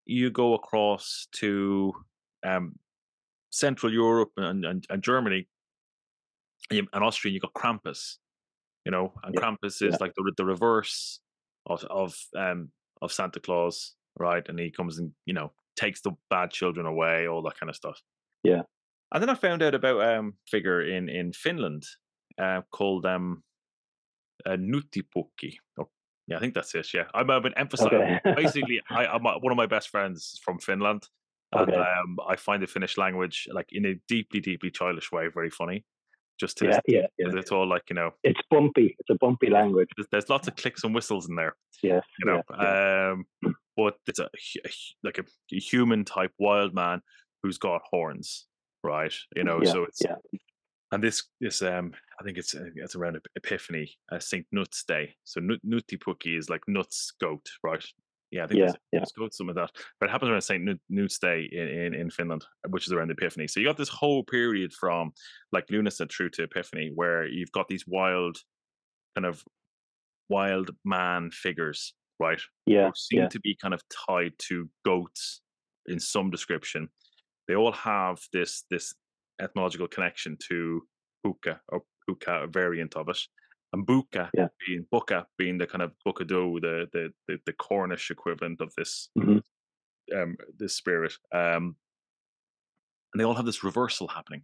[0.05, 1.93] you go across to
[2.45, 2.75] um,
[3.49, 5.47] Central Europe and, and, and Germany
[6.69, 8.17] and Austria, and you got Krampus.
[8.85, 9.97] You know, and yeah, Krampus is yeah.
[9.99, 11.19] like the the reverse
[11.65, 12.69] of of um
[13.01, 14.47] of Santa Claus, right?
[14.47, 17.75] And he comes and you know takes the bad children away, all that kind of
[17.75, 18.01] stuff.
[18.43, 18.61] Yeah.
[19.13, 21.83] And then I found out about um figure in in Finland
[22.37, 23.43] uh, called um
[24.47, 25.57] Nuuttipukki.
[25.79, 25.89] Oh,
[26.27, 26.93] yeah, I think that's it.
[26.93, 27.93] Yeah, I've been emphasizing.
[27.93, 28.19] Okay.
[28.35, 31.07] basically, I, I'm one of my best friends is from Finland,
[31.51, 31.79] and okay.
[31.79, 35.85] um, I find the Finnish language like in a deeply, deeply childish way very funny.
[36.39, 38.95] Just to yeah, yeah, yeah, it's all like you know, it's bumpy.
[38.99, 39.87] It's a bumpy language.
[39.95, 41.55] There's, there's lots of clicks and whistles in there.
[41.81, 42.41] Yes, you know.
[42.59, 43.25] Yeah, um,
[43.77, 44.29] but it's a,
[45.03, 45.23] like a,
[45.53, 47.01] a, human type wild man
[47.41, 48.47] who's got horns,
[48.83, 49.13] right?
[49.35, 50.15] You know, so it's yeah.
[50.91, 55.15] and this this um I think it's uh, it's around Epiphany, uh, Saint Knut's Day.
[55.23, 57.83] So Nuuttipukki is like nuts goat, right?
[58.31, 59.01] Yeah, I think yeah, it's, yeah.
[59.01, 62.09] it's goat some of that, but it happens around Saint Knut's Day in, in in
[62.09, 63.47] Finland, uh, which is around the Epiphany.
[63.47, 65.13] So you got this whole period from
[65.51, 68.37] like Lunasa through to Epiphany, where you've got these wild
[69.15, 69.43] kind of
[70.27, 72.39] wild man figures right?
[72.65, 72.87] Yeah.
[72.87, 73.27] Who seem yeah.
[73.29, 75.41] to be kind of tied to goats
[75.87, 76.89] in some description.
[77.47, 78.93] They all have this this
[79.41, 80.81] etymological connection to
[81.23, 81.81] puka or
[82.27, 83.19] a variant of it.
[83.75, 84.47] And buka yeah.
[84.65, 89.09] being buka being the kind of bukado, the the the, the Cornish equivalent of this
[89.17, 89.39] mm-hmm.
[90.17, 91.13] um this spirit.
[91.33, 91.75] Um
[93.13, 94.43] and they all have this reversal happening.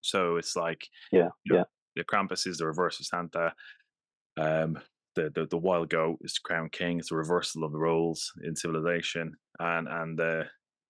[0.00, 1.64] So it's like yeah, you know, yeah.
[1.96, 3.54] The Krampus is the reverse of Santa.
[4.36, 4.78] Um,
[5.14, 6.98] the, the, the wild goat is crown king.
[6.98, 10.46] It's a reversal of the roles in civilization, and and the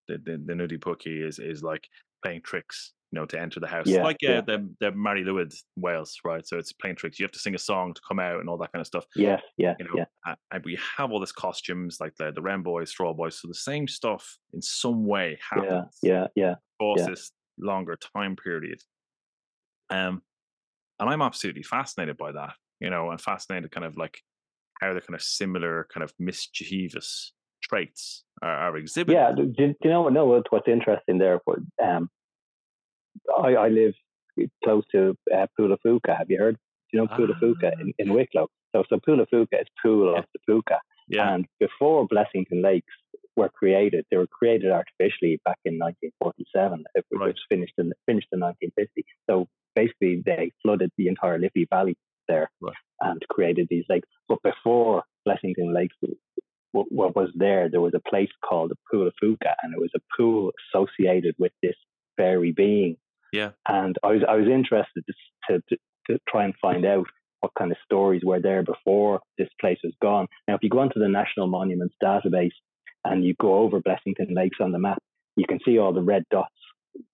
[0.09, 1.87] the the, the Nuuttipukki is is like
[2.23, 3.87] playing tricks, you know, to enter the house.
[3.87, 4.41] Yeah, like uh, yeah.
[4.41, 6.47] the the Mari Lwyd Wales, right?
[6.47, 7.19] So it's playing tricks.
[7.19, 9.05] You have to sing a song to come out and all that kind of stuff.
[9.15, 10.35] Yeah, yeah, you know, yeah.
[10.53, 13.41] and we have all this costumes like the the Wren Boys, Straw Boys.
[13.41, 15.99] So the same stuff in some way happens.
[16.03, 16.55] Yeah, yeah, yeah.
[16.81, 17.07] Across yeah.
[17.11, 18.81] this longer time period.
[19.91, 20.23] Um,
[20.99, 24.21] and I'm absolutely fascinated by that you know, and fascinated kind of like
[24.81, 29.15] how the kind of similar kind of mischievous traits are, are exhibited.
[29.15, 31.41] Yeah, do, do you know, know what's interesting there?
[31.83, 32.11] Um,
[33.43, 33.95] I, I live
[34.65, 36.17] close to uh, Poulaphouca.
[36.19, 36.57] Have you heard?
[36.93, 37.81] Do you know Poulaphouca Ah.
[37.81, 38.49] in, in Wicklow?
[38.75, 40.79] So, so Poulaphouca is pool of the Puka.
[41.09, 41.35] Yeah.
[41.35, 42.93] And before Blessington Lakes
[43.37, 47.35] were created, they were created artificially back in 1947, it was Right.
[47.49, 49.05] finished in finished in 1950.
[49.29, 51.97] So basically, they flooded the entire Liffey Valley
[52.29, 52.75] there Right.
[53.01, 54.09] and created these lakes.
[54.29, 55.97] But before Blessington Lakes,
[56.73, 57.69] what, what was there?
[57.69, 61.35] There was a place called the Pool of Fuca, and it was a pool associated
[61.39, 61.77] with this
[62.17, 62.97] fairy being.
[63.35, 63.51] Yeah.
[63.69, 65.15] And I was I was interested to,
[65.49, 65.77] to, to,
[66.09, 67.07] to try and find out
[67.41, 70.27] what kind of stories were there before this place was gone.
[70.49, 72.57] Now, if you go onto the National Monuments database
[73.05, 74.99] and you go over Blessington Lakes on the map,
[75.37, 76.55] you can see all the red dots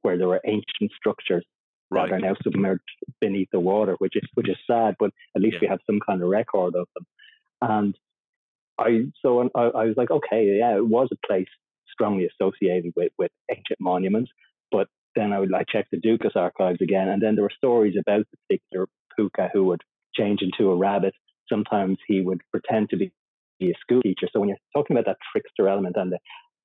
[0.03, 1.45] where there were ancient structures
[1.93, 2.09] Right.
[2.09, 2.83] that are now submerged
[3.21, 5.63] beneath the water, which is which is sad, but at least Yeah.
[5.63, 7.05] we have some kind of record of them.
[7.63, 7.93] And
[8.79, 8.91] I
[9.23, 11.49] so I, I was like, okay, yeah, it was a place
[11.95, 14.31] strongly associated with with ancient monuments,
[14.71, 14.87] but
[15.17, 18.27] then I would like check the Dúchas archives again, and then there were stories about
[18.31, 18.87] the particular
[19.17, 19.83] puka who would
[20.15, 21.15] change into a rabbit.
[21.49, 23.11] Sometimes he would pretend to be
[23.63, 24.29] a school teacher.
[24.33, 26.19] So when you're talking about that trickster element, and the,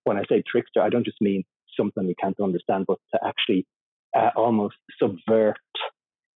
[0.04, 1.43] when I say trickster, I don't just mean
[1.76, 3.66] something we can't understand, but to actually
[4.16, 5.58] uh, almost subvert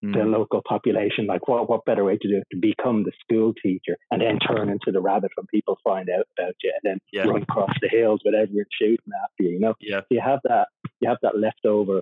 [0.02, 0.32] the Mm.
[0.32, 1.28] local population.
[1.28, 2.48] Like, what what better way to do it?
[2.52, 6.26] To become the school teacher and then turn into the rabbit when people find out
[6.38, 7.26] about you, and then Yeah.
[7.28, 9.50] run across the hills with everyone shooting after you.
[9.50, 10.00] You know, Yeah.
[10.00, 12.02] so you have that you have that leftover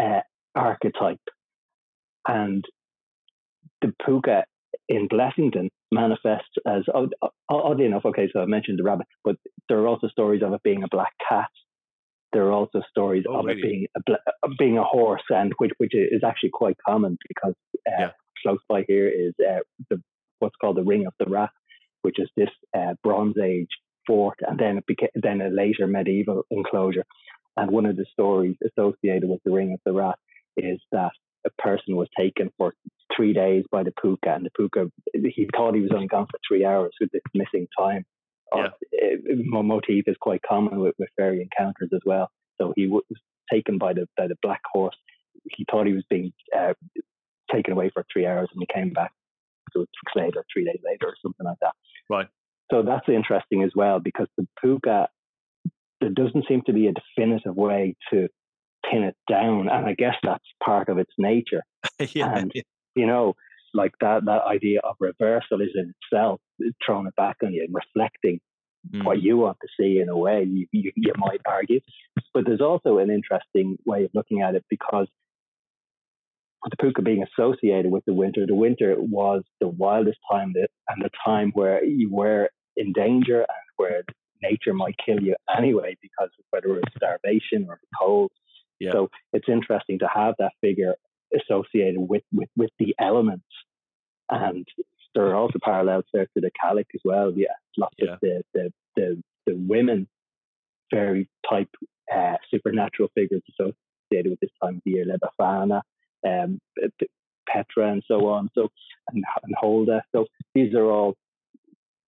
[0.00, 0.20] uh,
[0.54, 1.20] archetype,
[2.26, 2.64] and
[3.80, 4.44] the puka
[4.88, 7.14] in Blessington manifests as odd-
[7.48, 8.04] oddly enough.
[8.04, 9.36] Okay, so I mentioned the rabbit, but
[9.68, 11.48] there are also stories of it being a black cat.
[12.32, 13.58] There are also stories Oh, of really?
[13.60, 17.18] it being a bla- uh, being a horse, and which which is actually quite common
[17.28, 17.54] because
[17.86, 18.10] uh, Yeah.
[18.42, 20.02] close by here is uh, the
[20.38, 21.50] what's called the Ring of the Rat,
[22.02, 23.68] which is this uh, Bronze Age
[24.06, 27.04] fort, and then it became then a later medieval enclosure.
[27.56, 30.18] And one of the stories associated with the Ring of the Rat
[30.56, 31.12] is that
[31.46, 32.74] a person was taken for
[33.14, 36.38] three days by the puka, and the puka he thought he was only gone for
[36.46, 38.04] three hours with this missing time.
[38.54, 38.68] Yeah.
[39.02, 42.30] Uh, motif is quite common with, with fairy encounters as well.
[42.60, 43.02] So he was
[43.52, 44.96] taken by the by the black horse.
[45.56, 46.74] He thought he was being uh,
[47.52, 49.12] taken away for three hours, and he came back
[49.72, 51.72] so weeks later, three days later, or something like that.
[52.08, 52.28] Right.
[52.70, 55.08] So that's interesting as well because the puka
[56.02, 58.28] there doesn't seem to be a definitive way to
[58.90, 61.62] pin it down, and I guess that's part of its nature.
[62.12, 62.36] yeah.
[62.36, 62.52] And
[62.94, 63.34] you know,
[63.72, 66.40] like that that idea of reversal is in itself
[66.84, 68.40] throwing it back on you and reflecting
[68.90, 69.04] Mm.
[69.04, 71.80] what you want to see in a way you, you, you might argue.
[72.34, 75.06] But there's also an interesting way of looking at it because
[76.68, 81.02] the puka being associated with the winter, the winter was the wildest time that, and
[81.02, 84.02] the time where you were in danger and where
[84.42, 88.30] nature might kill you anyway because of whether it's starvation or the cold.
[88.80, 88.92] Yeah.
[88.92, 90.94] So it's interesting to have that figure
[91.34, 93.44] associated with, with, with the elements.
[94.28, 94.66] And
[95.14, 97.32] there are also parallels there to the Cailleach as well.
[97.34, 98.14] Yeah, lots Yeah.
[98.14, 100.08] of the, the, the, the women,
[100.90, 101.68] very type
[102.14, 105.80] uh, supernatural figures associated with this time of the year, La Befana,
[106.26, 106.60] um,
[107.48, 108.50] Perchta, and so on.
[108.54, 108.68] So
[109.08, 110.02] and, and Holda.
[110.12, 111.14] So these are all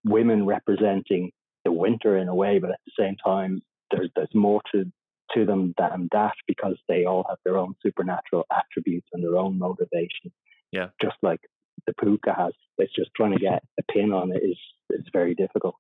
[0.05, 1.31] women representing
[1.65, 4.91] the winter in a way, but at the same time, there's there's more to
[5.35, 9.59] to them than that because they all have their own supernatural attributes and their own
[9.59, 10.31] motivation.
[10.71, 10.89] Yeah.
[11.01, 11.41] Just like
[11.87, 12.53] the puka has.
[12.79, 14.59] It's just trying to get a pin on it is
[14.91, 15.75] is very difficult.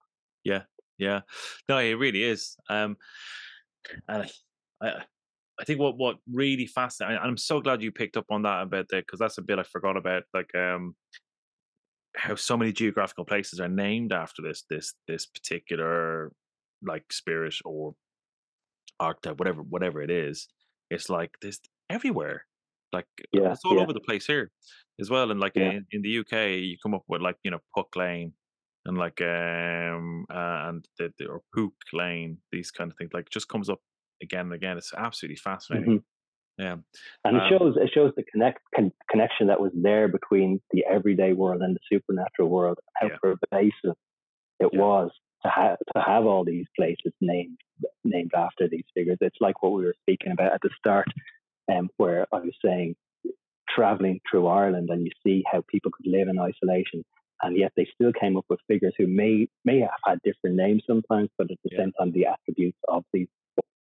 [0.45, 0.62] Yeah,
[0.99, 1.20] yeah,
[1.68, 2.57] no, it really is.
[2.68, 2.97] Um,
[4.09, 4.22] and
[4.82, 4.93] I, I,
[5.61, 7.18] I think what what really fascinating.
[7.18, 9.59] and I'm so glad you picked up on that about there because that's a bit
[9.59, 10.24] I forgot about.
[10.32, 10.95] Like, um,
[12.17, 16.33] how so many geographical places are named after this this this particular
[16.83, 17.95] like spirit or
[19.01, 20.49] archetype, whatever whatever it is.
[20.91, 21.61] It's like this
[21.91, 22.47] everywhere.
[22.93, 23.83] Like Yeah, it's all yeah.
[23.83, 24.53] over the place here
[25.01, 25.31] as well.
[25.31, 25.71] And like Yeah.
[25.73, 28.35] in, in the UK, you come up with like you know Puck Lane
[28.85, 33.11] and like um uh, and the, the or Pook Lane, these kind of things.
[33.12, 33.81] Like just comes up
[34.23, 34.79] again and again.
[34.79, 36.05] It's absolutely fascinating.
[36.59, 36.76] Yeah,
[37.24, 40.84] And it Um, shows it shows the connect con- connection that was there between the
[40.86, 42.78] everyday world and the supernatural world.
[42.94, 43.16] How Yeah.
[43.18, 43.96] pervasive
[44.61, 44.80] it Yeah.
[44.80, 45.11] was
[45.42, 47.59] to have to have all these places named
[48.05, 49.18] named after these figures.
[49.20, 51.09] It's like what we were speaking about at the start,
[51.68, 52.96] um, where I was saying
[53.68, 57.05] traveling through Ireland and you see how people could live in isolation,
[57.42, 60.84] and yet they still came up with figures who may may have had different names
[60.86, 61.78] sometimes, but at the Yeah.
[61.78, 63.28] same time the attributes of these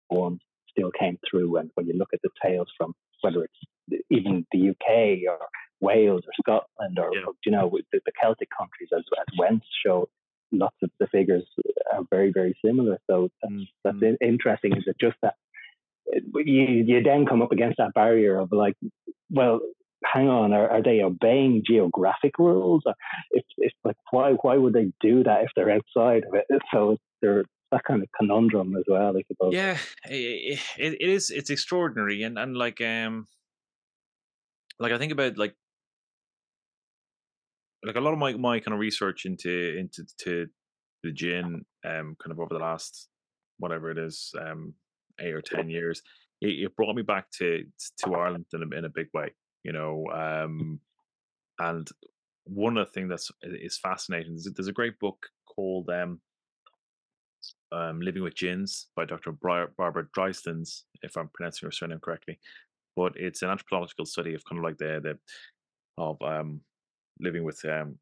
[0.08, 0.40] forms
[0.70, 1.56] still came through.
[1.56, 5.38] And when you look at the tales from whether it's even the UK or
[5.80, 7.26] Wales or Scotland or, Yeah.
[7.44, 10.08] you know the, the Celtic countries as as Wentz show,
[10.52, 11.46] lots of the figures
[11.92, 12.98] are very very similar.
[13.08, 14.76] So that's, Mm, that's interesting.
[14.76, 15.34] Is it just that
[16.34, 18.74] you you then come up against that barrier of like
[19.30, 19.60] well,
[20.04, 22.82] hang on, are, are they obeying geographic rules?
[23.30, 26.46] It's, it's like, why, why would they do that if they're outside of it?
[26.72, 29.54] So they're that kind of conundrum as well, I suppose.
[29.54, 31.30] Yeah, it, it, is.
[31.30, 33.26] It's extraordinary, and and like um,
[34.78, 35.54] like I think about like
[37.84, 40.46] like a lot of my my kind of research into into to
[41.02, 43.08] the jinn um kind of over the last
[43.58, 44.74] whatever it is um
[45.20, 46.02] eight or ten years
[46.40, 47.64] it, it brought me back to
[47.98, 49.32] to Ireland in a, in a big way
[49.64, 50.80] you know um
[51.58, 51.88] and
[52.44, 56.20] one of the things that's is fascinating is there's a great book called um
[57.72, 59.32] um, Living with Djinns by Dr.
[59.32, 62.38] Barbara Drieskens, if I'm pronouncing her surname correctly.
[62.96, 65.18] But it's an anthropological study of kind of like the the
[65.98, 66.60] of um,
[67.20, 67.98] living with um,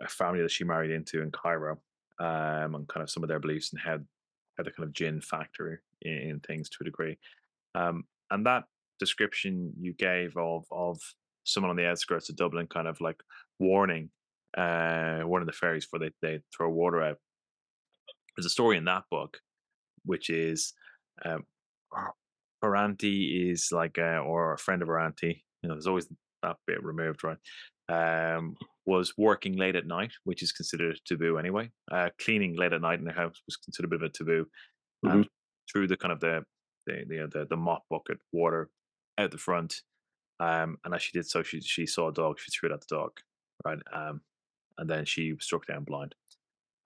[0.00, 1.78] a family that she married into in Cairo,
[2.18, 3.98] um, and kind of some of their beliefs and how
[4.56, 7.16] how the kind of jinn factor in, in things to a degree.
[7.74, 8.64] Um, and that
[8.98, 11.00] description you gave of of
[11.44, 13.22] someone on the outskirts of Dublin, kind of like
[13.58, 14.10] warning
[14.56, 17.18] uh, one of the fairies before they they throw water out
[18.38, 19.40] there's a story in that book,
[20.04, 20.72] which is
[21.24, 21.44] um,
[22.62, 25.44] her auntie is like, a, or a friend of her auntie.
[25.60, 26.06] You know, there's always
[26.44, 27.36] that bit removed, right?
[27.88, 31.72] Um, was working late at night, which is considered a taboo anyway.
[31.90, 34.46] Uh, cleaning late at night in the house was considered a bit of a taboo.
[35.04, 35.16] Mm-hmm.
[35.16, 35.28] And
[35.70, 36.44] through the kind of the
[36.86, 38.70] the, the the the mop bucket water
[39.18, 39.82] out the front,
[40.38, 42.38] um, and as she did so, she she saw a dog.
[42.38, 43.10] She threw it at the dog,
[43.64, 43.78] right?
[43.92, 44.20] Um,
[44.78, 46.14] and then she was struck down blind.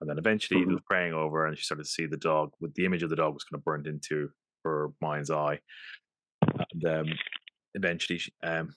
[0.03, 0.71] And then eventually mm-hmm.
[0.71, 3.09] he was praying over and she started to see the dog with the image of
[3.09, 4.29] the dog was kind of burned into
[4.65, 5.59] her mind's eye.
[6.41, 7.13] And um,
[7.73, 8.73] eventually she, um,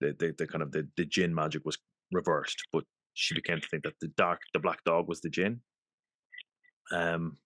[0.00, 1.78] the, the, the kind of the, the jinn magic was
[2.12, 2.84] reversed, but
[3.14, 5.60] she began to think that the dark, the black dog was the jinn.
[6.92, 7.38] Um,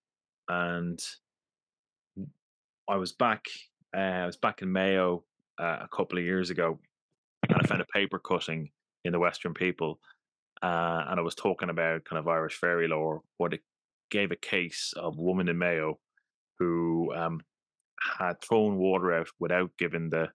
[0.51, 1.01] and
[2.87, 3.47] I was back,
[3.97, 5.25] uh, I was back in Mayo
[5.59, 6.79] uh, a couple of years ago,
[7.49, 8.69] and I found a paper cutting
[9.07, 10.01] in the Western People
[10.63, 13.61] uh, and I was talking about kind of Irish fairy lore, what it
[14.11, 15.99] gave a case of a woman in Mayo
[16.59, 17.41] who um,
[18.19, 20.29] had thrown water out without giving the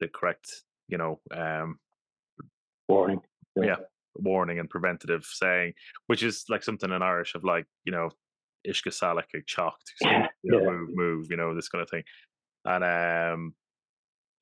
[0.00, 0.48] the correct,
[0.86, 1.78] you know, um,
[2.88, 3.20] warning.
[3.56, 3.64] Yeah.
[3.64, 3.76] yeah.
[4.14, 5.72] warning and preventative saying,
[6.06, 8.10] which is like something in Irish of like, you know,
[8.66, 10.08] Ishka Salak chalked, so,
[10.42, 10.70] you know, yeah.
[10.70, 12.04] move, move, you know, this kind of thing.
[12.64, 13.54] And um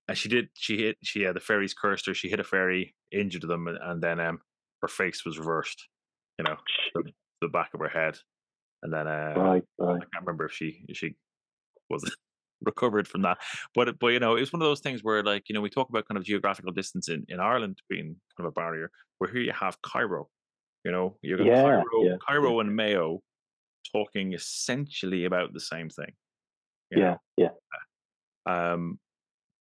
[0.09, 2.95] and she did she hit she had the fairies cursed her, she hit a fairy,
[3.11, 4.41] injured them, and, and then um
[4.83, 5.89] her face was reversed,
[6.39, 6.57] you know,
[6.95, 7.11] the,
[7.43, 8.19] the back of her head,
[8.83, 9.97] and then uh, right, right.
[9.97, 11.17] I can't remember if she if she
[11.91, 12.05] was
[12.63, 13.39] recovered from that,
[13.75, 15.89] but but you know, it's one of those things where like you know we talk
[15.89, 19.43] about kind of geographical distance in in Ireland being kind of a barrier, where here
[19.43, 20.29] you have Cairo,
[20.85, 22.17] you know, you got yeah, Cairo, yeah.
[22.27, 23.21] Cairo and Mayo
[23.93, 26.13] talking essentially about the same thing.
[26.91, 27.51] Yeah, know?
[28.47, 28.73] yeah.
[28.73, 28.99] Um,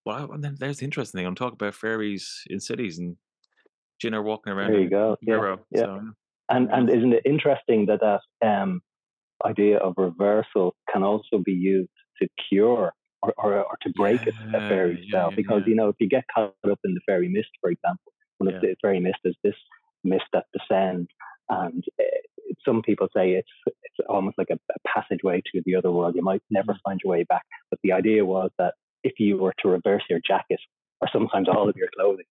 [0.06, 1.26] well, and then there's the interesting thing.
[1.26, 3.18] I'm talking about fairies in cities and
[4.02, 4.72] Gina walking around.
[4.72, 5.18] There you go.
[5.22, 5.82] Yeah, yeah.
[5.82, 6.02] So,
[6.50, 8.82] and and isn't it interesting that that um,
[9.46, 11.90] idea of reversal can also be used
[12.22, 15.30] to cure or, or, or to break yeah, a, fairy spell?
[15.30, 18.14] Yeah, because you know if you get caught up in the fairy mist, for example,
[18.38, 19.56] one of the fairy mist is this
[20.04, 21.10] mist that descends,
[21.50, 22.04] and uh,
[22.66, 26.16] some people say it's it's almost like a, a, passageway to the other world.
[26.16, 26.80] You might never mm.
[26.84, 27.44] find your way back.
[27.70, 28.74] But the idea was that
[29.04, 30.60] if you were to reverse your jacket
[31.02, 32.26] or sometimes all of your clothing,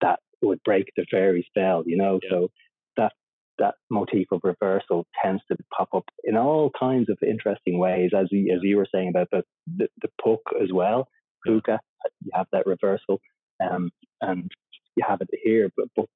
[0.00, 2.20] that would break the fairy spell, you know.
[2.22, 2.30] Yeah.
[2.30, 2.50] So
[2.96, 3.12] that
[3.58, 8.26] that motif of reversal tends to pop up in all kinds of interesting ways, as
[8.30, 9.42] you, as you were saying about the
[9.76, 11.08] the, the puck as well.
[11.44, 11.78] Puka,
[12.24, 13.20] you have that reversal,
[13.62, 14.50] um, and
[14.96, 16.06] you have it here, but, but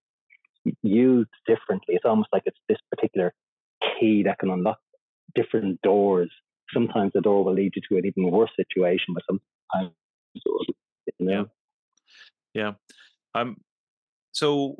[0.83, 1.95] used differently.
[1.95, 3.33] It's almost like it's this particular
[3.81, 4.79] key that can unlock
[5.35, 6.31] different doors.
[6.73, 9.95] Sometimes the door will lead you to an even worse situation, but sometimes,
[10.35, 10.66] you
[11.21, 11.49] know.
[12.55, 12.73] Yeah.
[13.35, 13.41] Yeah.
[13.41, 13.57] Um,
[14.33, 14.76] so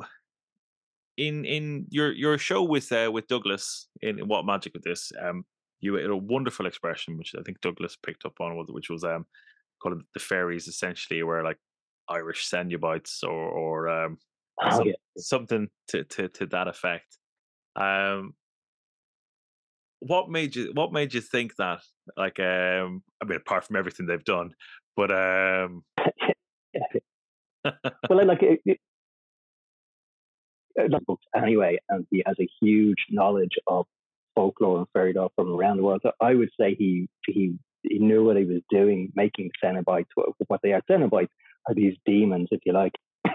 [1.17, 5.13] in in your your show with uh, with Douglas in, in what magic with this
[5.23, 5.45] um
[5.81, 9.27] you had a wonderful expression which I think Douglas picked up on which was um
[9.83, 11.59] called the fairies essentially were like
[12.09, 14.19] Irish Cenobites or or um
[14.63, 14.95] oh, some, yeah.
[15.19, 17.19] something to, to to that effect
[17.77, 18.35] um
[20.01, 21.81] what made you what made you think that
[22.17, 24.53] like um I mean apart from everything they've done
[24.97, 25.83] but um
[28.09, 28.81] well like it,
[30.79, 33.87] uh, books anyway, and he has a huge knowledge of
[34.35, 36.01] folklore and fairy tale from around the world.
[36.03, 40.07] So I would say he he he knew what he was doing, making Cenobites.
[40.15, 41.29] What they are, Cenobites
[41.69, 42.93] are these demons, if you like,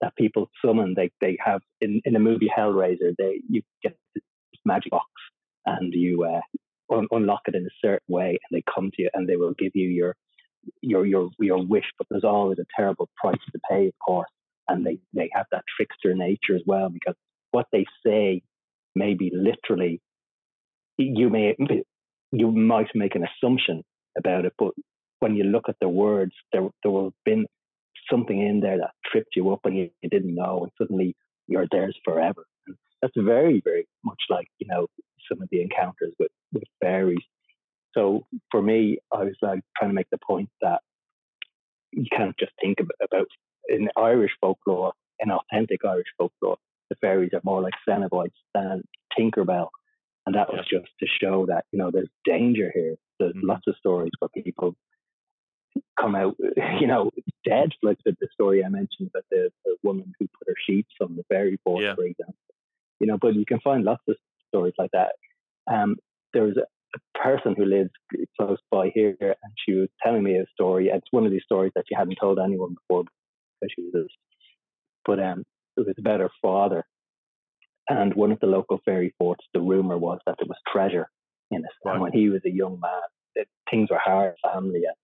[0.00, 0.94] that people summon.
[0.96, 3.14] They they have in, in the movie Hellraiser.
[3.18, 4.24] They you get this
[4.64, 5.06] magic box
[5.66, 9.10] and you uh, un- unlock it in a certain way, and they come to you
[9.14, 10.16] and they will give you your
[10.82, 14.28] your your your wish, but there's always a terrible price to pay, of course.
[14.68, 17.14] And they they have that trickster nature as well because
[17.50, 18.42] what they say
[18.94, 20.00] may be literally
[20.98, 21.54] you may
[22.32, 23.82] you might make an assumption
[24.18, 24.72] about it, but
[25.20, 27.46] when you look at the words, there there will have been
[28.10, 31.66] something in there that tripped you up and you, you didn't know, and suddenly you're
[31.70, 32.44] theirs forever.
[32.66, 34.86] And that's very very much like you know
[35.28, 37.24] some of the encounters with with fairies.
[37.94, 40.80] So for me, I was like trying to make the point that
[41.92, 43.28] you can't just think about, about
[43.68, 46.56] in Irish folklore, in authentic Irish folklore,
[46.90, 48.82] the fairies are more like Cenobites than
[49.18, 49.68] Tinkerbell.
[50.26, 50.78] And that was yeah.
[50.78, 52.96] just to show that, you know, there's danger here.
[53.18, 53.46] There's mm-hmm.
[53.46, 54.74] lots of stories where people
[55.98, 56.36] come out,
[56.80, 57.10] you know,
[57.44, 57.70] dead.
[57.82, 61.16] Like the, the story I mentioned about the, the woman who put her sheets on
[61.16, 61.94] the fairy board, yeah.
[61.94, 62.34] for example.
[63.00, 64.16] You know, but you can find lots of
[64.48, 65.12] stories like that.
[65.70, 65.96] Um,
[66.32, 66.62] there was a,
[66.96, 67.90] a person who lives
[68.38, 70.88] close by here, and she was telling me a story.
[70.88, 73.04] It's one of these stories that she hadn't told anyone before
[73.74, 74.08] she was,
[75.04, 75.44] but um,
[75.76, 76.84] it was about her father.
[77.88, 81.08] And one of the local fairy forts, the rumor was that there was treasure
[81.50, 81.64] in it.
[81.84, 81.92] Right.
[81.92, 83.02] And when he was a young man,
[83.34, 84.82] it, things were hard family.
[84.86, 84.96] And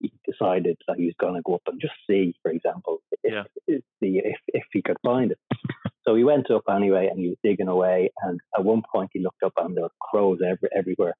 [0.00, 3.32] he decided that he was going to go up and just see, for example, if,
[3.32, 3.42] yeah.
[3.66, 5.38] if, if, if he could find it.
[6.06, 8.10] So he went up anyway and he was digging away.
[8.22, 11.14] And at one point he looked up and there were crows every, everywhere.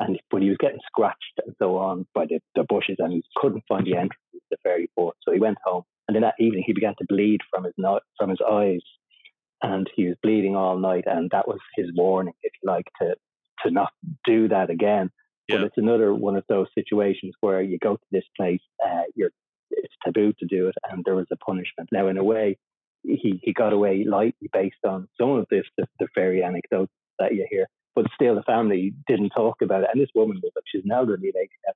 [0.00, 3.22] And but he was getting scratched and so on by the, the bushes and he
[3.36, 5.16] couldn't find the entrance to the fairy fort.
[5.22, 8.00] So he went home and then that evening, he began to bleed from his no-
[8.18, 8.82] from his eyes,
[9.62, 11.04] and he was bleeding all night.
[11.06, 13.14] And that was his warning, if you like, to
[13.62, 13.92] to not
[14.24, 15.10] do that again.
[15.46, 15.58] Yeah.
[15.58, 19.30] But it's another one of those situations where you go to this place, uh, you're
[19.70, 21.90] it's taboo to do it, and there was a punishment.
[21.92, 22.58] Now, in a way,
[23.04, 27.36] he, he got away lightly based on some of this the, the fairy anecdotes that
[27.36, 29.90] you hear, but still the family didn't talk about it.
[29.92, 31.72] And this woman was like, she's an elderly lady now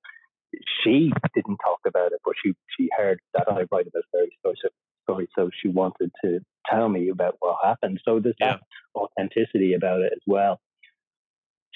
[0.83, 5.29] she didn't talk about it, but she she heard that I write about fairy story,
[5.37, 6.41] so she wanted to
[6.71, 8.01] tell me about what happened.
[8.05, 8.57] So there's yeah.
[8.57, 8.61] that
[8.95, 10.61] authenticity about it as well.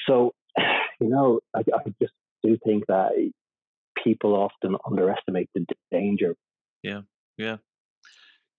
[0.06, 0.32] So,
[1.00, 3.10] you know, I, I just do think that
[4.02, 6.34] people often underestimate the danger.
[6.82, 7.02] Yeah,
[7.36, 7.56] yeah.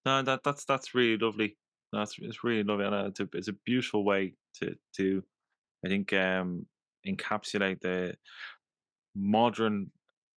[0.05, 1.57] No, that that's that's really lovely.
[1.91, 5.23] That's it's really lovely, and uh, it's a it's a beautiful way to to
[5.85, 6.65] I think um
[7.07, 8.15] encapsulate the
[9.15, 9.91] modern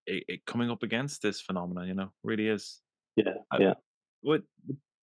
[0.06, 1.88] it, it coming up against this phenomenon.
[1.88, 2.80] You know, really is.
[3.16, 3.74] Yeah, uh, yeah.
[4.22, 4.42] What,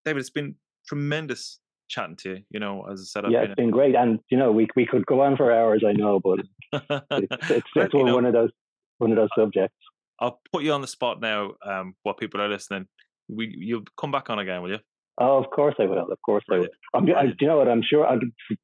[0.04, 0.20] David?
[0.20, 2.42] It's been tremendous chatting to you.
[2.50, 4.68] You know, as I said, I've yeah, been it's been great, and you know, we
[4.76, 5.84] we could go on for hours.
[5.86, 8.50] I know, but it's it's, it's one, know, one of those
[8.98, 9.76] one of those subjects.
[10.20, 11.52] I'll put you on the spot now.
[11.64, 12.86] Um, what people are listening,
[13.28, 14.78] we you'll come back on again, will you?
[15.18, 16.10] Oh, of course I will.
[16.10, 16.44] Of course.
[16.50, 16.68] I will.
[16.94, 17.68] I'm, I, you know what?
[17.68, 18.20] I'm sure I'll,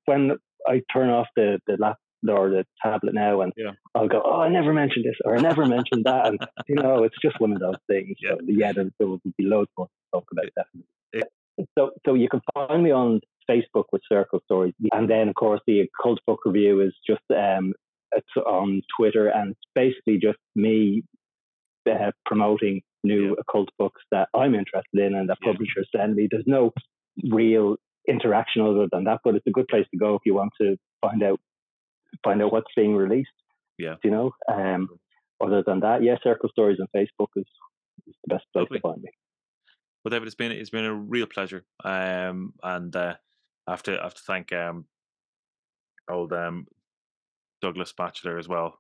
[0.06, 0.32] when
[0.66, 1.96] I turn off the the lap,
[2.28, 3.72] or the tablet now, and yeah.
[3.94, 6.38] I'll go, oh, I never mentioned this or I never mentioned that, and
[6.68, 8.16] you know, it's just one of those things.
[8.20, 10.88] Yeah, so, yeah there, there, will be loads more to talk about definitely.
[11.12, 11.66] Yeah.
[11.78, 15.60] So, so you can find me on Facebook with Circle Stories, and then of course
[15.66, 17.72] the Occult Book Review is just um,
[18.12, 21.02] it's on Twitter, and it's basically just me
[21.88, 23.34] uh, promoting new yeah.
[23.40, 26.28] occult books that I'm interested in and that publishers send me.
[26.30, 26.72] There's no
[27.30, 27.76] real
[28.08, 30.76] interaction other than that, but it's a good place to go if you want to
[31.00, 31.40] find out
[32.24, 33.28] find out what's being released.
[33.78, 33.96] Yeah.
[34.02, 34.88] You know, um,
[35.42, 37.44] other than that, yeah, Circle Stories on Facebook is,
[38.06, 38.78] is the best place Lovely.
[38.78, 39.10] to find me.
[40.04, 43.14] Well, David, it's been it's been a real pleasure, um, and uh,
[43.66, 44.84] I have to I have to thank um,
[46.08, 46.66] old um,
[47.60, 48.78] Douglas Batchelor as well,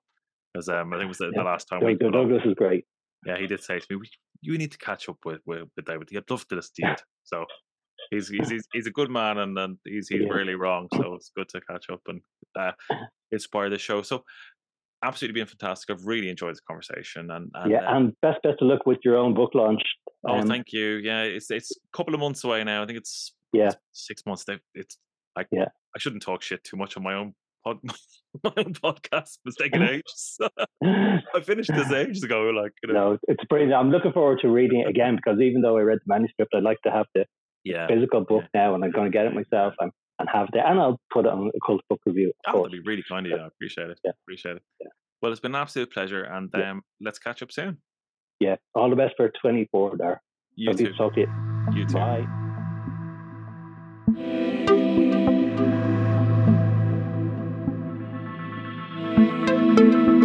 [0.54, 1.42] because um, I think it was the, yeah.
[1.42, 1.80] the last time.
[1.80, 2.84] Doug, Douglas is great.
[3.26, 4.06] Yeah, he did say to me,
[4.40, 6.08] "You need to catch up with with, with David.
[6.16, 7.44] I'd love to listen to you." So
[8.10, 10.32] he's he's he's, he's a good man and, and he's he's yeah.
[10.32, 10.88] really wrong.
[10.94, 12.20] So it's good to catch up and
[12.58, 12.72] uh,
[13.32, 14.02] inspire the show.
[14.02, 14.24] So
[15.04, 15.90] absolutely been fantastic.
[15.90, 18.98] I've really enjoyed the conversation and, and yeah, uh, and best best of luck with
[19.04, 19.82] your own book launch.
[20.26, 20.96] Oh, um, thank you.
[20.96, 22.82] Yeah, it's it's a couple of months away now.
[22.82, 24.44] I think it's yeah six months.
[24.74, 24.98] It's
[25.36, 25.66] like yeah.
[25.94, 27.34] I shouldn't talk shit too much on my own
[27.64, 27.78] pod,
[28.44, 29.38] my own podcast.
[29.44, 30.38] It's taking ages.
[30.82, 32.50] I finished this ages ago.
[32.50, 33.12] Like you know.
[33.12, 33.74] no, it's brilliant.
[33.74, 36.62] I'm looking forward to reading it again because even though I read the manuscript, I'd
[36.62, 37.24] like to have the
[37.66, 37.86] yeah.
[37.86, 40.78] physical book now, and I'm going to get it myself and, and have it, and
[40.80, 42.32] I'll put it on Occult Book Review.
[42.46, 43.38] Of oh, that'd be really kind of you.
[43.38, 44.00] I appreciate it.
[44.04, 44.12] Yeah.
[44.24, 44.62] Appreciate it.
[44.80, 44.88] Yeah.
[45.22, 46.74] Well, it's been an absolute pleasure, and um, yeah.
[47.00, 47.78] let's catch up soon.
[48.40, 50.22] Yeah, all the best for 24 there.
[50.54, 50.92] You I'll too.
[50.92, 51.26] To you.
[51.74, 51.94] you too.
[51.94, 52.26] Bye.
[59.76, 60.15] Thank you.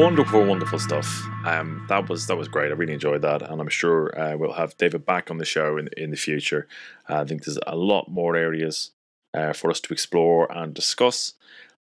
[0.00, 1.28] Wonderful, wonderful stuff.
[1.44, 2.70] Um, that was that was great.
[2.70, 5.76] I really enjoyed that, and I'm sure uh, we'll have David back on the show
[5.76, 6.66] in in the future.
[7.06, 8.92] Uh, I think there's a lot more areas
[9.34, 11.34] uh, for us to explore and discuss.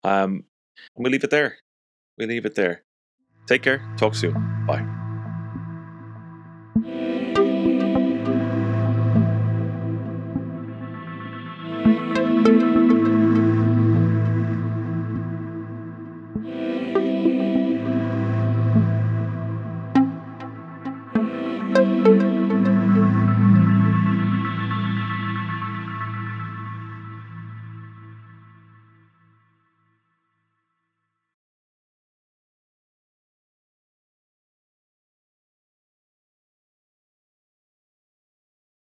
[0.04, 0.46] Um,
[0.96, 1.58] and we'll leave it there.
[2.18, 2.82] We'll leave it there.
[3.46, 3.84] Take care.
[3.98, 4.34] Talk soon.